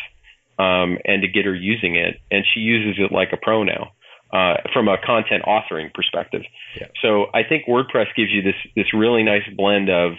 [0.58, 2.20] um, and to get her using it.
[2.32, 3.92] And she uses it like a pro now.
[4.32, 6.42] Uh, from a content authoring perspective.
[6.76, 6.88] Yeah.
[7.04, 10.14] So I think WordPress gives you this this really nice blend of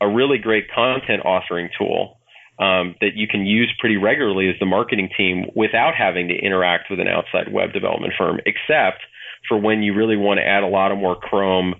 [0.00, 2.18] a really great content authoring tool
[2.58, 6.90] um, that you can use pretty regularly as the marketing team without having to interact
[6.90, 9.00] with an outside web development firm, except
[9.48, 11.74] for when you really want to add a lot of more Chrome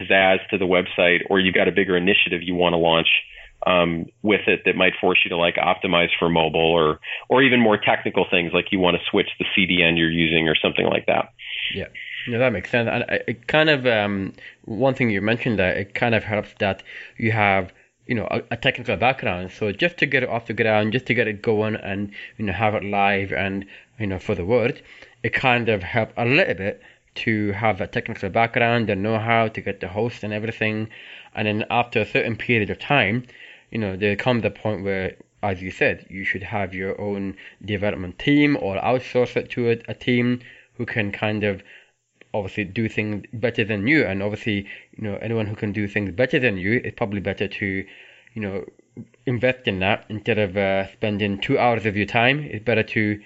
[0.00, 3.08] pizzazz to the website, or you've got a bigger initiative you want to launch
[3.66, 7.60] um, with it that might force you to like optimize for mobile, or or even
[7.60, 11.06] more technical things like you want to switch the CDN you're using or something like
[11.06, 11.30] that.
[11.74, 11.88] Yeah.
[12.28, 12.90] No, that makes sense.
[12.92, 14.34] And it kind of um,
[14.66, 16.82] one thing you mentioned that it kind of helps that
[17.16, 17.72] you have
[18.06, 19.50] you know a, a, technical background.
[19.50, 22.44] So just to get it off the ground, just to get it going, and you
[22.44, 23.64] know have it live, and
[23.98, 24.74] you know for the world,
[25.22, 26.82] it kind of helped a little bit
[27.24, 30.90] to have a technical background and know how to get the host and everything.
[31.34, 33.24] And then after a certain period of time,
[33.70, 37.36] you know, there comes the point where as you said, you should have your own
[37.64, 40.40] development team or outsource it to a, a team
[40.78, 41.62] who can kind of
[42.34, 44.04] obviously do things better than you.
[44.04, 47.48] And obviously, you know, anyone who can do things better than you, it's probably better
[47.48, 47.86] to,
[48.34, 48.64] you know,
[49.26, 52.40] invest in that instead of uh, spending two hours of your time.
[52.40, 53.20] It's better to,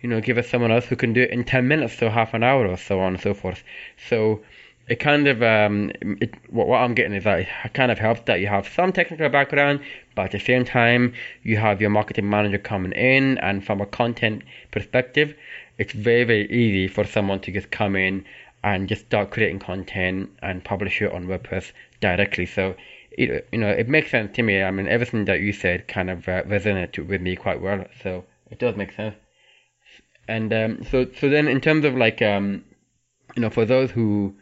[0.00, 2.34] you know, give it someone else who can do it in 10 minutes, so half
[2.34, 3.62] an hour or so on and so forth.
[4.08, 4.42] So,
[4.88, 8.40] it kind of um, it, what I'm getting is that it kind of helps that
[8.40, 9.80] you have some technical background,
[10.14, 13.86] but at the same time you have your marketing manager coming in, and from a
[13.86, 15.36] content perspective,
[15.76, 18.24] it's very very easy for someone to just come in
[18.74, 22.46] and just start creating content and publish it on WordPress directly.
[22.46, 22.74] So
[23.10, 24.62] it, you know it makes sense to me.
[24.62, 28.24] I mean everything that you said kind of uh, resonated with me quite well, so
[28.50, 29.16] it does make sense.
[30.26, 32.64] And um, so so then in terms of like um,
[33.34, 34.34] you know for those who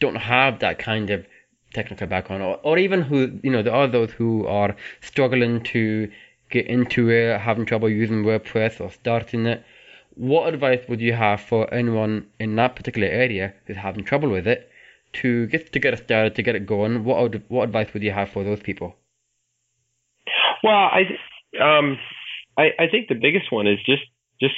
[0.00, 1.26] don't have that kind of
[1.72, 6.10] technical background, or, or even who, you know, there are those who are struggling to
[6.50, 9.64] get into it, having trouble using WordPress or starting it.
[10.14, 14.46] What advice would you have for anyone in that particular area who's having trouble with
[14.46, 14.70] it
[15.14, 17.04] to get to get it started, to get it going?
[17.04, 18.96] What would, what advice would you have for those people?
[20.62, 21.02] Well, I
[21.60, 21.98] um,
[22.56, 24.02] I, I think the biggest one is just
[24.40, 24.54] just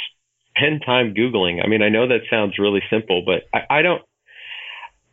[0.56, 1.64] spend time googling.
[1.64, 4.02] I mean, I know that sounds really simple, but I, I don't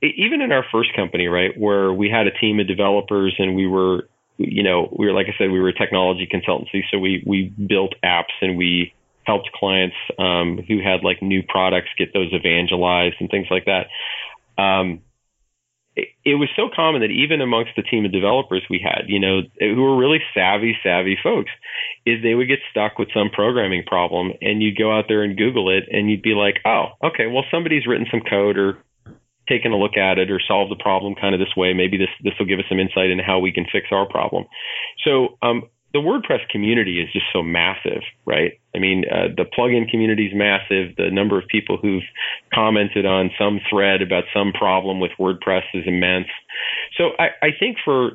[0.01, 3.67] even in our first company, right, where we had a team of developers and we
[3.67, 7.23] were, you know, we were like I said, we were a technology consultancy, so we
[7.25, 8.93] we built apps and we
[9.25, 13.87] helped clients um, who had like new products get those evangelized and things like that.
[14.61, 15.01] Um,
[15.95, 19.19] it, it was so common that even amongst the team of developers we had, you
[19.19, 21.51] know, who were really savvy, savvy folks,
[22.05, 25.37] is they would get stuck with some programming problem and you'd go out there and
[25.37, 28.77] Google it and you'd be like, oh, okay, well somebody's written some code or
[29.49, 31.73] taken a look at it or solved the problem kind of this way.
[31.73, 34.45] Maybe this this will give us some insight into how we can fix our problem.
[35.03, 38.53] So um, the WordPress community is just so massive, right?
[38.75, 40.95] I mean, uh, the plugin community is massive.
[40.95, 42.03] The number of people who've
[42.53, 46.27] commented on some thread about some problem with WordPress is immense.
[46.97, 48.11] So I, I think for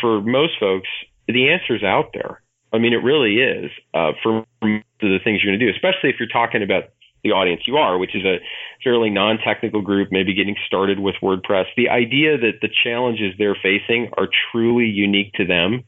[0.00, 0.88] for most folks,
[1.28, 2.42] the answer is out there.
[2.72, 6.16] I mean, it really is uh, for the things you're going to do, especially if
[6.18, 6.90] you're talking about
[7.24, 8.38] the audience you are, which is a
[8.84, 11.64] fairly non-technical group, maybe getting started with WordPress.
[11.76, 15.84] The idea that the challenges they're facing are truly unique to them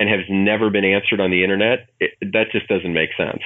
[0.00, 3.42] and has never been answered on the internet, it, that just doesn't make sense.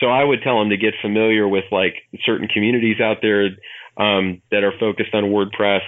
[0.00, 3.50] So I would tell them to get familiar with like certain communities out there
[3.96, 5.82] um, that are focused on WordPress,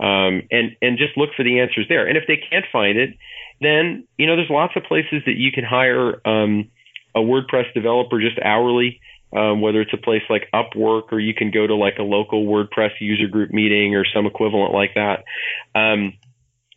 [0.00, 2.08] um, and and just look for the answers there.
[2.08, 3.10] And if they can't find it,
[3.60, 6.70] then you know there's lots of places that you can hire um,
[7.14, 9.00] a WordPress developer just hourly
[9.32, 12.46] um, whether it's a place like Upwork or you can go to like a local
[12.46, 15.24] WordPress user group meeting or some equivalent like that.
[15.78, 16.14] Um,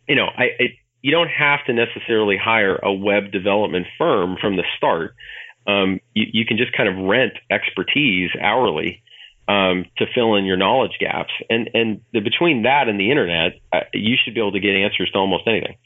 [0.08, 0.70] you know, I, it,
[1.04, 5.14] you don't have to necessarily hire a web development firm from the start.
[5.66, 9.02] Um, you, you can just kind of rent expertise hourly
[9.46, 13.60] um, to fill in your knowledge gaps, and and the, between that and the internet,
[13.70, 15.76] uh, you should be able to get answers to almost anything.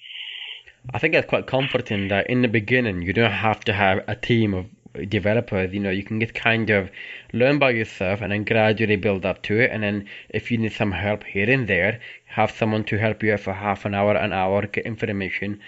[0.94, 4.14] I think it's quite comforting that in the beginning you don't have to have a
[4.14, 4.66] team of
[5.06, 6.90] developers, you know, you can get kind of
[7.32, 9.70] learn by yourself and then gradually build up to it.
[9.70, 13.36] And then if you need some help here and there, have someone to help you
[13.36, 15.60] for half an hour, an hour, get information.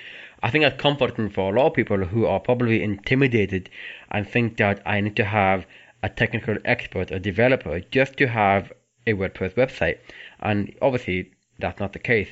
[0.42, 3.68] I think that's comforting for a lot of people who are probably intimidated
[4.10, 5.66] and think that I need to have
[6.02, 8.72] a technical expert, a developer, just to have
[9.06, 9.98] a WordPress website.
[10.40, 12.28] And obviously, that's not the case.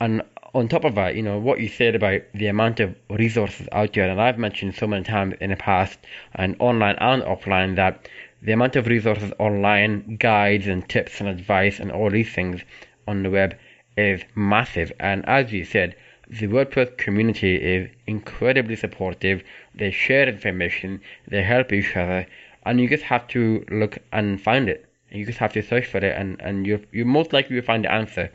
[0.00, 0.22] And
[0.54, 3.92] on top of that, you know, what you said about the amount of resources out
[3.92, 5.98] there, and I've mentioned so many times in the past,
[6.34, 8.08] and online and offline, that
[8.40, 12.62] the amount of resources online, guides and tips and advice and all these things
[13.08, 13.56] on the web
[13.96, 14.92] is massive.
[15.00, 15.96] And as you said,
[16.28, 19.42] the WordPress community is incredibly supportive.
[19.74, 22.26] They share information, they help each other,
[22.64, 24.86] and you just have to look and find it.
[25.10, 27.84] You just have to search for it, and, and you you most likely will find
[27.84, 28.30] the answer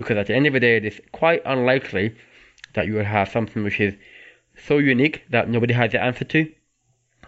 [0.00, 2.16] because at the end of the day, it is quite unlikely
[2.72, 3.94] that you will have something which is
[4.66, 6.50] so unique that nobody has the answer to.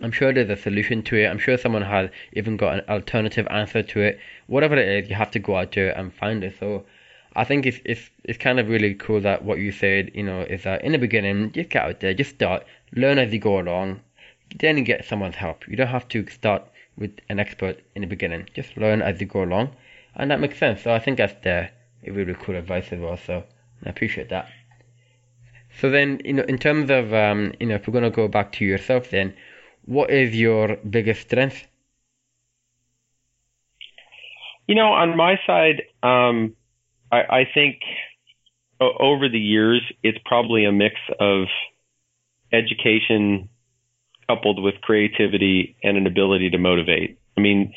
[0.01, 1.27] I'm sure there's a solution to it.
[1.27, 4.19] I'm sure someone has even got an alternative answer to it.
[4.47, 6.55] Whatever it is, you have to go out there and find it.
[6.59, 6.87] So
[7.37, 10.41] I think it's it's it's kind of really cool that what you said, you know,
[10.41, 12.65] is that in the beginning, just get out there, just start,
[12.97, 14.01] learn as you go along,
[14.59, 15.69] then get someone's help.
[15.69, 16.63] You don't have to start
[16.97, 18.49] with an expert in the beginning.
[18.55, 19.77] Just learn as you go along,
[20.17, 20.81] and that makes sense.
[20.81, 21.35] So I think that's
[22.03, 23.17] the really cool advice as well.
[23.17, 23.45] So
[23.85, 24.49] I appreciate that.
[25.81, 28.53] So then, you know, in terms of, um, you know, if we're to go back
[28.53, 29.35] to yourself, then
[29.85, 31.67] what is your biggest strength?
[34.67, 36.55] You know, on my side, um,
[37.11, 37.77] I, I think
[38.81, 41.47] over the years, it's probably a mix of
[42.53, 43.49] education,
[44.29, 47.19] coupled with creativity and an ability to motivate.
[47.37, 47.75] I mean,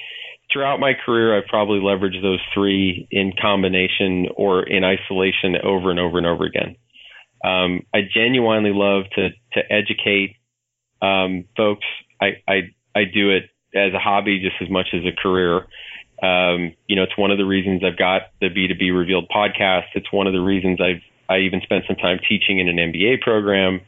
[0.56, 6.00] throughout my career, I've probably leveraged those three in combination or in isolation over and
[6.00, 6.78] over and over again.
[7.44, 10.38] Um, I genuinely love to to educate
[11.02, 11.86] um, folks.
[12.22, 13.44] I, I I do it
[13.76, 15.68] as a hobby just as much as a career.
[16.24, 19.88] Um, you know, it's one of the reasons I've got the B2B Revealed podcast.
[19.94, 23.20] It's one of the reasons I've I even spent some time teaching in an MBA
[23.22, 23.82] program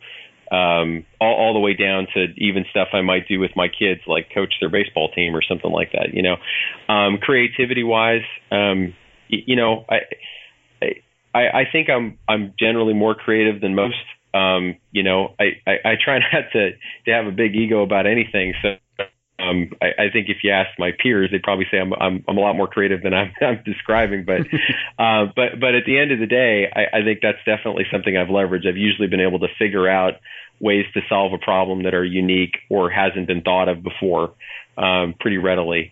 [0.51, 4.01] um, all, all the way down to even stuff I might do with my kids,
[4.07, 6.13] like coach their baseball team or something like that.
[6.13, 6.35] You know,
[6.93, 8.93] um, creativity wise, um,
[9.27, 9.99] you, you know, I,
[11.33, 13.95] I, I think I'm, I'm generally more creative than most.
[14.33, 16.71] Um, you know, I, I, I try not to,
[17.05, 18.53] to have a big ego about anything.
[18.61, 18.75] So,
[19.49, 22.37] um, I, I think if you ask my peers, they'd probably say I'm I'm, I'm
[22.37, 24.25] a lot more creative than I'm, I'm describing.
[24.25, 24.41] But
[24.99, 28.15] uh, but but at the end of the day, I, I think that's definitely something
[28.15, 28.67] I've leveraged.
[28.67, 30.15] I've usually been able to figure out
[30.59, 34.33] ways to solve a problem that are unique or hasn't been thought of before
[34.77, 35.91] um, pretty readily.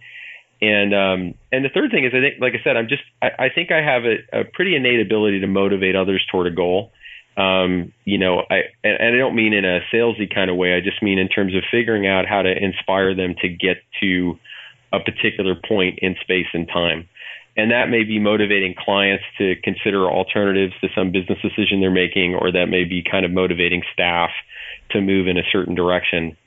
[0.62, 3.45] And um, and the third thing is, I think, like I said, I'm just I,
[3.45, 6.91] I think I have a, a pretty innate ability to motivate others toward a goal.
[7.38, 10.74] Um, you know, I and, I don't mean in a salesy kind of way.
[10.74, 14.40] I just mean in terms of figuring out how to inspire them to get to
[14.94, 17.10] a particular point in space and time.
[17.58, 22.36] And that may be motivating clients to consider alternatives to some business decision they're making,
[22.36, 24.30] or that may be kind of motivating staff
[24.92, 26.38] to move in a certain direction.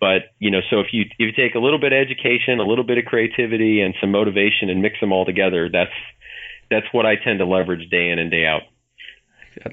[0.00, 2.66] But you know, so if you if you take a little bit of education, a
[2.66, 5.96] little bit of creativity, and some motivation, and mix them all together, that's
[6.70, 8.62] that's what I tend to leverage day in and day out.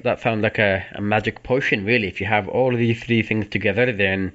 [0.02, 2.08] That sounds like a, a magic potion, really.
[2.08, 4.32] If you have all of these three things together, then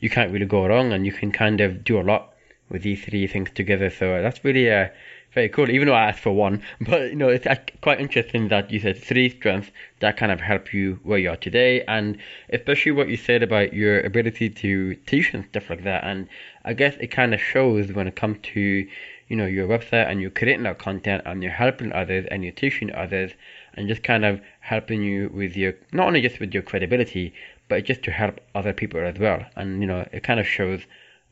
[0.00, 2.34] you can't really go wrong, and you can kind of do a lot
[2.68, 3.90] with these three things together.
[3.90, 4.92] So that's really a
[5.32, 5.70] very cool.
[5.70, 8.80] Even though I asked for one, but you know, it's uh, quite interesting that you
[8.80, 12.18] said three strengths that kind of help you where you are today, and
[12.50, 16.04] especially what you said about your ability to teach and stuff like that.
[16.04, 16.28] And
[16.64, 20.20] I guess it kind of shows when it comes to you know your website and
[20.20, 23.32] you're creating that content and you're helping others and you're teaching others
[23.74, 27.32] and just kind of helping you with your not only just with your credibility
[27.68, 30.82] but just to help other people as well and you know it kind of shows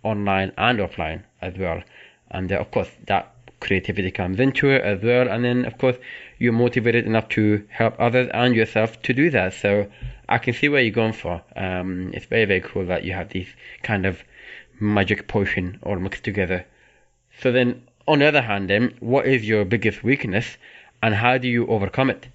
[0.03, 1.83] online and offline as well
[2.31, 5.29] and uh, of course that creativity comes into it as well.
[5.29, 5.97] And then, of course,
[6.39, 9.55] you're motivated enough to help others and yourself to do that.
[9.55, 9.87] So
[10.29, 11.43] I can see where you're going for.
[11.55, 13.49] Um, it's very, very cool that you have these
[13.83, 14.25] kind of
[14.81, 16.67] magic potion all mixed together.
[17.41, 20.57] So then, on the other hand, then, what is your biggest weakness
[21.03, 22.29] and how do you overcome it?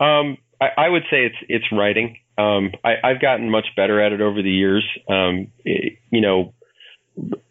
[0.00, 2.16] Um, I, I, would say it's it's writing.
[2.38, 4.84] Um, I, have gotten much better at it over the years.
[5.08, 6.54] Um, it, you know,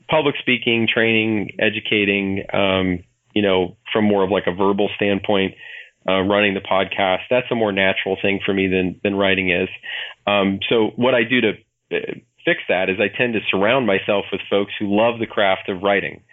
[0.10, 5.54] public speaking, training, educating, um, you know, from more of like a verbal standpoint,
[6.08, 9.70] uh, running the podcast, that's a more natural thing for me than, than writing is.
[10.26, 11.50] Um, so what I do to
[11.92, 12.14] uh,
[12.46, 15.84] fix that is I tend to surround myself with folks who love the craft of
[15.84, 16.24] writing.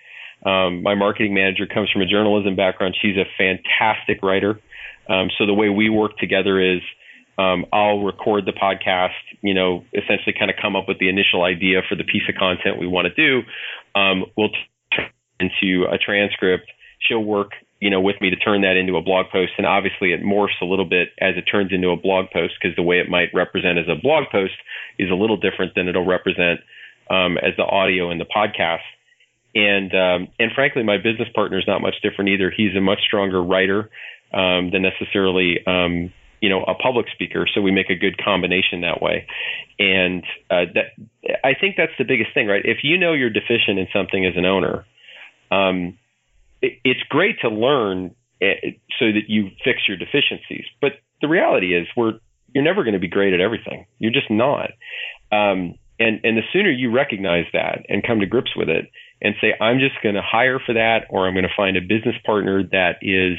[0.44, 2.96] Um, my marketing manager comes from a journalism background.
[3.00, 4.60] She's a fantastic writer.
[5.08, 6.80] Um, so the way we work together is
[7.38, 11.42] um, I'll record the podcast, you know, essentially kind of come up with the initial
[11.42, 13.46] idea for the piece of content we want to do.
[13.98, 14.50] Um, we'll
[14.94, 15.10] turn
[15.40, 16.70] into a transcript.
[16.98, 19.52] She'll work, you know, with me to turn that into a blog post.
[19.58, 22.74] And obviously it morphs a little bit as it turns into a blog post because
[22.74, 24.54] the way it might represent as a blog post
[24.98, 26.60] is a little different than it'll represent
[27.10, 28.80] um, as the audio in the podcast.
[29.56, 32.52] And um, and frankly, my business partner is not much different either.
[32.54, 33.90] He's a much stronger writer
[34.34, 37.46] um, than necessarily um, you know a public speaker.
[37.54, 39.26] So we make a good combination that way.
[39.78, 42.64] And uh, that i think that's the biggest thing right?
[42.64, 44.86] If you know you're deficient in something as an owner
[45.50, 45.98] um,
[46.62, 50.64] it, it's great to learn eh, so that you fix your deficiencies.
[50.80, 52.18] But the reality is we're
[52.54, 53.86] you're never going to be great at everything.
[53.98, 54.70] You're just not.
[55.32, 58.90] Um, and and the sooner you recognize that and come to grips with it
[59.22, 61.80] and say i'm just going to hire for that or i'm going to find a
[61.80, 63.38] business partner that is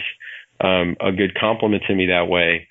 [0.60, 2.68] um, a good complement to me that way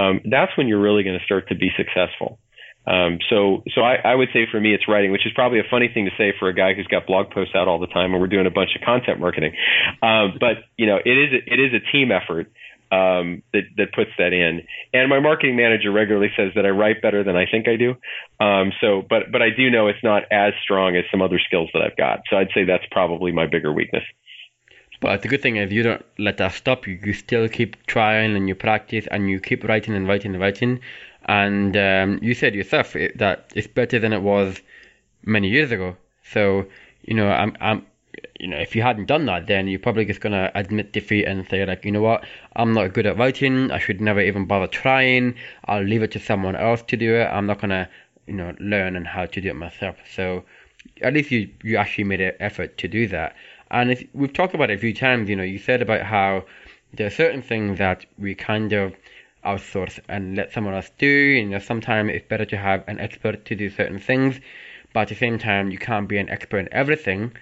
[0.00, 2.38] um, that's when you're really going to start to be successful.
[2.86, 5.68] Um, so, so I, I, would say for me, it's writing, which is probably a
[5.70, 8.12] funny thing to say for a guy who's got blog posts out all the time,
[8.12, 9.52] and we're doing a bunch of content marketing.
[10.02, 12.50] Um, but you know, it is it is a team effort
[12.90, 14.66] um, that that puts that in.
[14.92, 17.94] And my marketing manager regularly says that I write better than I think I do.
[18.40, 21.70] Um, so, but but I do know it's not as strong as some other skills
[21.72, 22.22] that I've got.
[22.28, 24.04] So I'd say that's probably my bigger weakness.
[25.00, 26.98] But the good thing is you don't let that stop you.
[27.02, 30.80] You still keep trying and you practice and you keep writing and writing and writing.
[31.26, 34.60] And um, you said yourself that it's better than it was
[35.24, 35.96] many years ago.
[36.22, 36.66] So
[37.02, 37.86] you know, I'm, I'm,
[38.40, 41.46] you know, if you hadn't done that, then you're probably just gonna admit defeat and
[41.48, 42.24] say like, you know what,
[42.56, 43.70] I'm not good at writing.
[43.70, 45.34] I should never even bother trying.
[45.66, 47.26] I'll leave it to someone else to do it.
[47.26, 47.88] I'm not gonna
[48.26, 49.96] you know learn and how to do it myself.
[50.14, 50.44] So
[51.02, 53.36] at least you you actually made an effort to do that.
[53.70, 55.28] And we've talked about it a few times.
[55.28, 56.44] You know, you said about how
[56.92, 58.94] there are certain things that we kind of
[59.44, 61.06] outsource and let someone else do.
[61.06, 64.40] You know, sometimes it's better to have an expert to do certain things,
[64.92, 67.32] but at the same time, you can't be an expert in everything.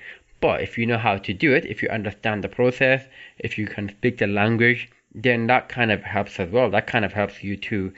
[0.40, 3.04] But if you know how to do it, if you understand the process,
[3.38, 6.70] if you can speak the language, then that kind of helps as well.
[6.70, 7.92] That kind of helps you to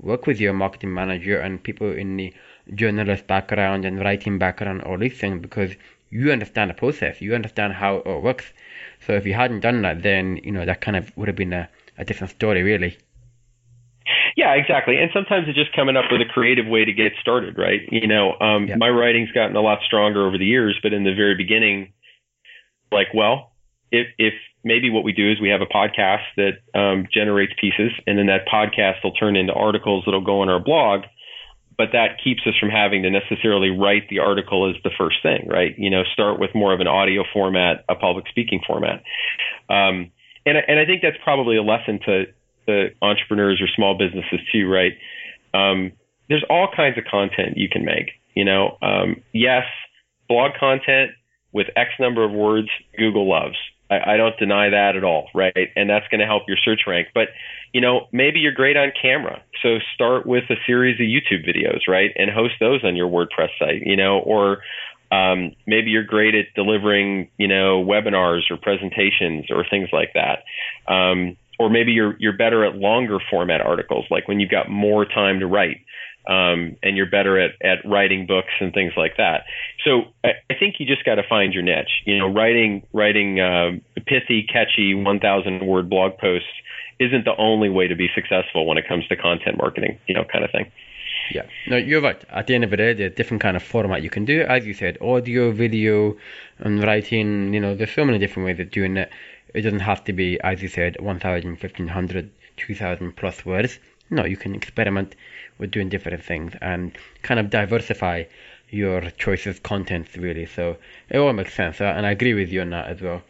[0.00, 2.34] work with your marketing manager and people in the
[2.74, 5.72] journalist background and writing background, all these things, because
[6.10, 8.52] you understand the process, you understand how it works.
[9.06, 11.52] So if you hadn't done that, then you know that kind of would have been
[11.52, 11.68] a,
[11.98, 12.98] a different story, really.
[14.36, 14.98] Yeah, exactly.
[14.98, 17.80] And sometimes it's just coming up with a creative way to get started, right?
[17.90, 18.76] You know, um, yeah.
[18.76, 21.94] my writing's gotten a lot stronger over the years, but in the very beginning,
[22.92, 23.52] like, well,
[23.90, 27.92] if if maybe what we do is we have a podcast that um, generates pieces,
[28.06, 31.02] and then that podcast will turn into articles that'll go on our blog.
[31.78, 35.46] But that keeps us from having to necessarily write the article as the first thing,
[35.46, 35.74] right?
[35.78, 39.02] You know, start with more of an audio format, a public speaking format.
[39.68, 40.10] Um,
[40.46, 42.24] and, and I think that's probably a lesson to,
[42.66, 44.92] to entrepreneurs or small businesses too, right?
[45.54, 45.92] Um,
[46.28, 48.10] there's all kinds of content you can make.
[48.34, 49.64] You know, um, yes,
[50.28, 51.12] blog content
[51.52, 53.56] with X number of words, Google loves.
[53.90, 55.68] I, I don't deny that at all, right?
[55.76, 57.08] And that's going to help your search rank.
[57.14, 57.28] But
[57.72, 61.80] you know, maybe you're great on camera, so start with a series of YouTube videos,
[61.88, 63.82] right, and host those on your WordPress site.
[63.84, 64.58] You know, or
[65.12, 70.42] um, maybe you're great at delivering, you know, webinars or presentations or things like that.
[70.92, 71.36] Um,
[71.66, 75.40] or maybe you're you're better at longer format articles, like when you've got more time
[75.40, 75.78] to write
[76.28, 79.44] um, and you're better at, at writing books and things like that.
[79.84, 82.02] So I, I think you just got to find your niche.
[82.04, 83.72] You know, writing writing uh,
[84.06, 86.48] pithy, catchy, 1,000 word blog posts
[87.00, 89.98] isn't the only way to be successful when it comes to content marketing.
[90.06, 90.70] You know, kind of thing.
[91.32, 92.22] Yeah, no, you're right.
[92.30, 94.42] At the end of the day, there's different kind of format you can do.
[94.42, 96.16] As you said, audio, video,
[96.58, 97.52] and writing.
[97.52, 99.10] You know, there's so many different ways of doing it.
[99.56, 103.78] It doesn't have to be, as you said, 1,000, 1,500, 2,000 plus words.
[104.10, 105.16] No, you can experiment
[105.56, 106.92] with doing different things and
[107.22, 108.24] kind of diversify
[108.68, 110.44] your choices contents really.
[110.44, 110.76] So
[111.08, 113.22] it all makes sense, uh, and I agree with you on that as well.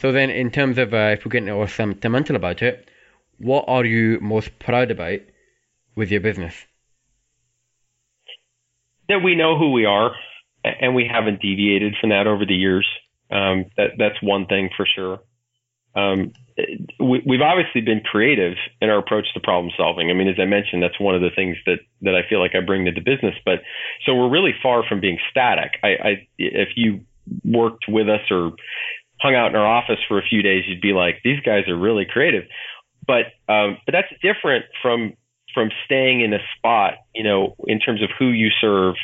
[0.00, 2.88] So then, in terms of uh, if we're getting more sentimental about it,
[3.38, 5.20] what are you most proud about
[5.94, 6.66] with your business?
[9.08, 10.16] That we know who we are,
[10.64, 12.88] and we haven't deviated from that over the years.
[13.30, 15.20] Um, that that's one thing for sure.
[15.96, 16.32] Um,
[17.00, 20.10] we, we've obviously been creative in our approach to problem solving.
[20.10, 22.54] I mean, as I mentioned, that's one of the things that that I feel like
[22.54, 23.34] I bring to the business.
[23.44, 23.62] But
[24.04, 25.78] so we're really far from being static.
[25.82, 27.00] I, I if you
[27.44, 28.52] worked with us or
[29.20, 31.76] hung out in our office for a few days, you'd be like, these guys are
[31.76, 32.44] really creative.
[33.06, 35.14] But um, but that's different from
[35.54, 38.96] from staying in a spot, you know, in terms of who you serve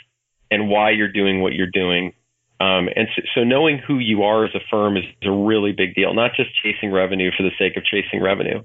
[0.50, 2.12] and why you're doing what you're doing
[2.60, 5.94] um, and so, so, knowing who you are as a firm is a really big
[5.94, 8.62] deal, not just chasing revenue for the sake of chasing revenue.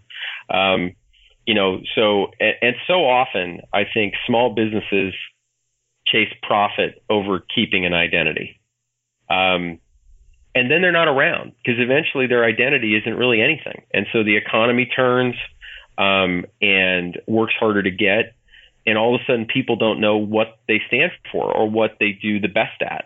[0.50, 0.92] Um,
[1.48, 5.14] you know, so, and, and so often I think small businesses
[6.06, 8.60] chase profit over keeping an identity.
[9.30, 9.80] Um,
[10.54, 13.84] and then they're not around because eventually their identity isn't really anything.
[13.94, 15.36] And so the economy turns
[15.98, 18.34] um, and works harder to get.
[18.86, 22.12] And all of a sudden, people don't know what they stand for or what they
[22.12, 23.06] do the best at.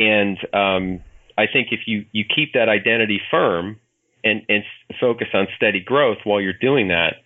[0.00, 1.04] And um,
[1.38, 3.78] I think if you, you keep that identity firm
[4.24, 4.64] and, and
[4.98, 7.16] focus on steady growth while you're doing that,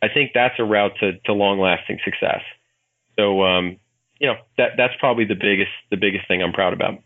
[0.00, 2.40] I think that's a route to, to long lasting success.
[3.18, 3.76] So, um,
[4.18, 7.02] you know, that, that's probably the biggest, the biggest thing I'm proud about.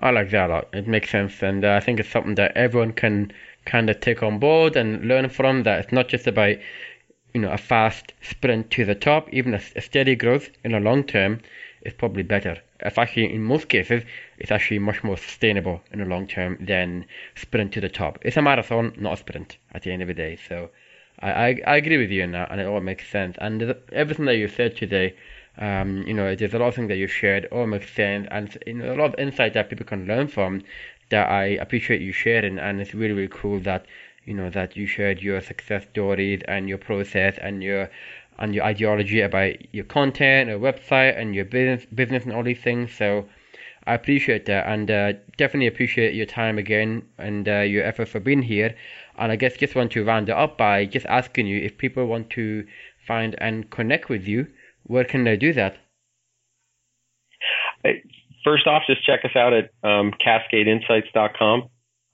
[0.00, 0.68] I like that a lot.
[0.72, 1.42] It makes sense.
[1.42, 3.32] And uh, I think it's something that everyone can
[3.64, 6.56] kind of take on board and learn from that it's not just about,
[7.34, 10.80] you know, a fast sprint to the top, even a, a steady growth in the
[10.80, 11.40] long term
[11.82, 12.56] is probably better.
[12.80, 14.04] It's actually, in most cases,
[14.38, 18.18] it's actually much more sustainable in the long term than sprint to the top.
[18.22, 20.38] It's a marathon, not a sprint at the end of the day.
[20.48, 20.70] So
[21.20, 23.36] I, I, I agree with you on that, and it all makes sense.
[23.40, 25.16] And everything that you said today,
[25.58, 28.56] um, you know, there's a lot of things that you shared, all makes sense, and
[28.66, 30.62] you know, a lot of insight that people can learn from
[31.10, 33.86] that I appreciate you sharing, and it's really, really cool that
[34.24, 37.90] you know that you shared your success stories and your process and your
[38.38, 42.60] and your ideology about your content, your website, and your business, business, and all these
[42.60, 42.92] things.
[42.92, 43.26] So
[43.86, 48.20] I appreciate that, and uh, definitely appreciate your time again and uh, your effort for
[48.20, 48.74] being here.
[49.16, 52.06] And I guess just want to round it up by just asking you if people
[52.06, 52.66] want to
[53.06, 54.46] find and connect with you,
[54.84, 55.78] where can they do that?
[58.44, 61.68] First off, just check us out at um, cascadeinsights.com.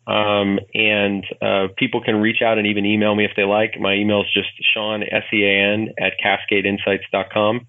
[0.07, 3.81] Um, and uh, people can reach out and even email me if they like.
[3.81, 7.67] My email is just Sean, S E A N, at cascadeinsights.com.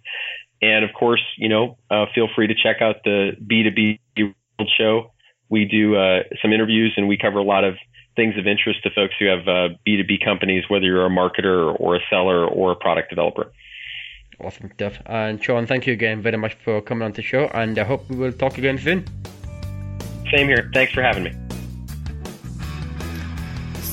[0.61, 5.11] and of course, you know, uh, feel free to check out the B2B World Show.
[5.49, 7.75] We do uh, some interviews and we cover a lot of
[8.15, 11.95] things of interest to folks who have uh, B2B companies, whether you're a marketer or
[11.95, 13.51] a seller or a product developer.
[14.39, 14.99] Awesome stuff.
[15.05, 18.09] And Sean, thank you again very much for coming on the show, and I hope
[18.09, 19.05] we will talk again soon.
[20.33, 20.69] Same here.
[20.73, 21.54] Thanks for having me.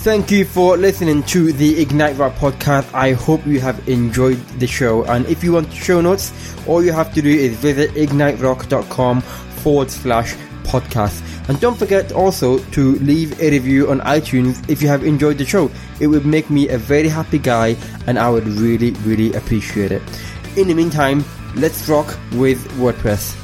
[0.02, 2.92] Thank you for listening to the Ignite Rock podcast.
[2.92, 5.04] I hope you have enjoyed the show.
[5.04, 6.32] And if you want show notes,
[6.66, 10.34] all you have to do is visit igniterock.com forward slash
[10.64, 11.22] podcast.
[11.48, 15.44] And don't forget also to leave a review on iTunes if you have enjoyed the
[15.44, 15.70] show.
[16.00, 17.76] It would make me a very happy guy
[18.08, 20.02] and I would really, really appreciate it.
[20.56, 21.24] In the meantime,
[21.54, 23.41] let's rock with WordPress.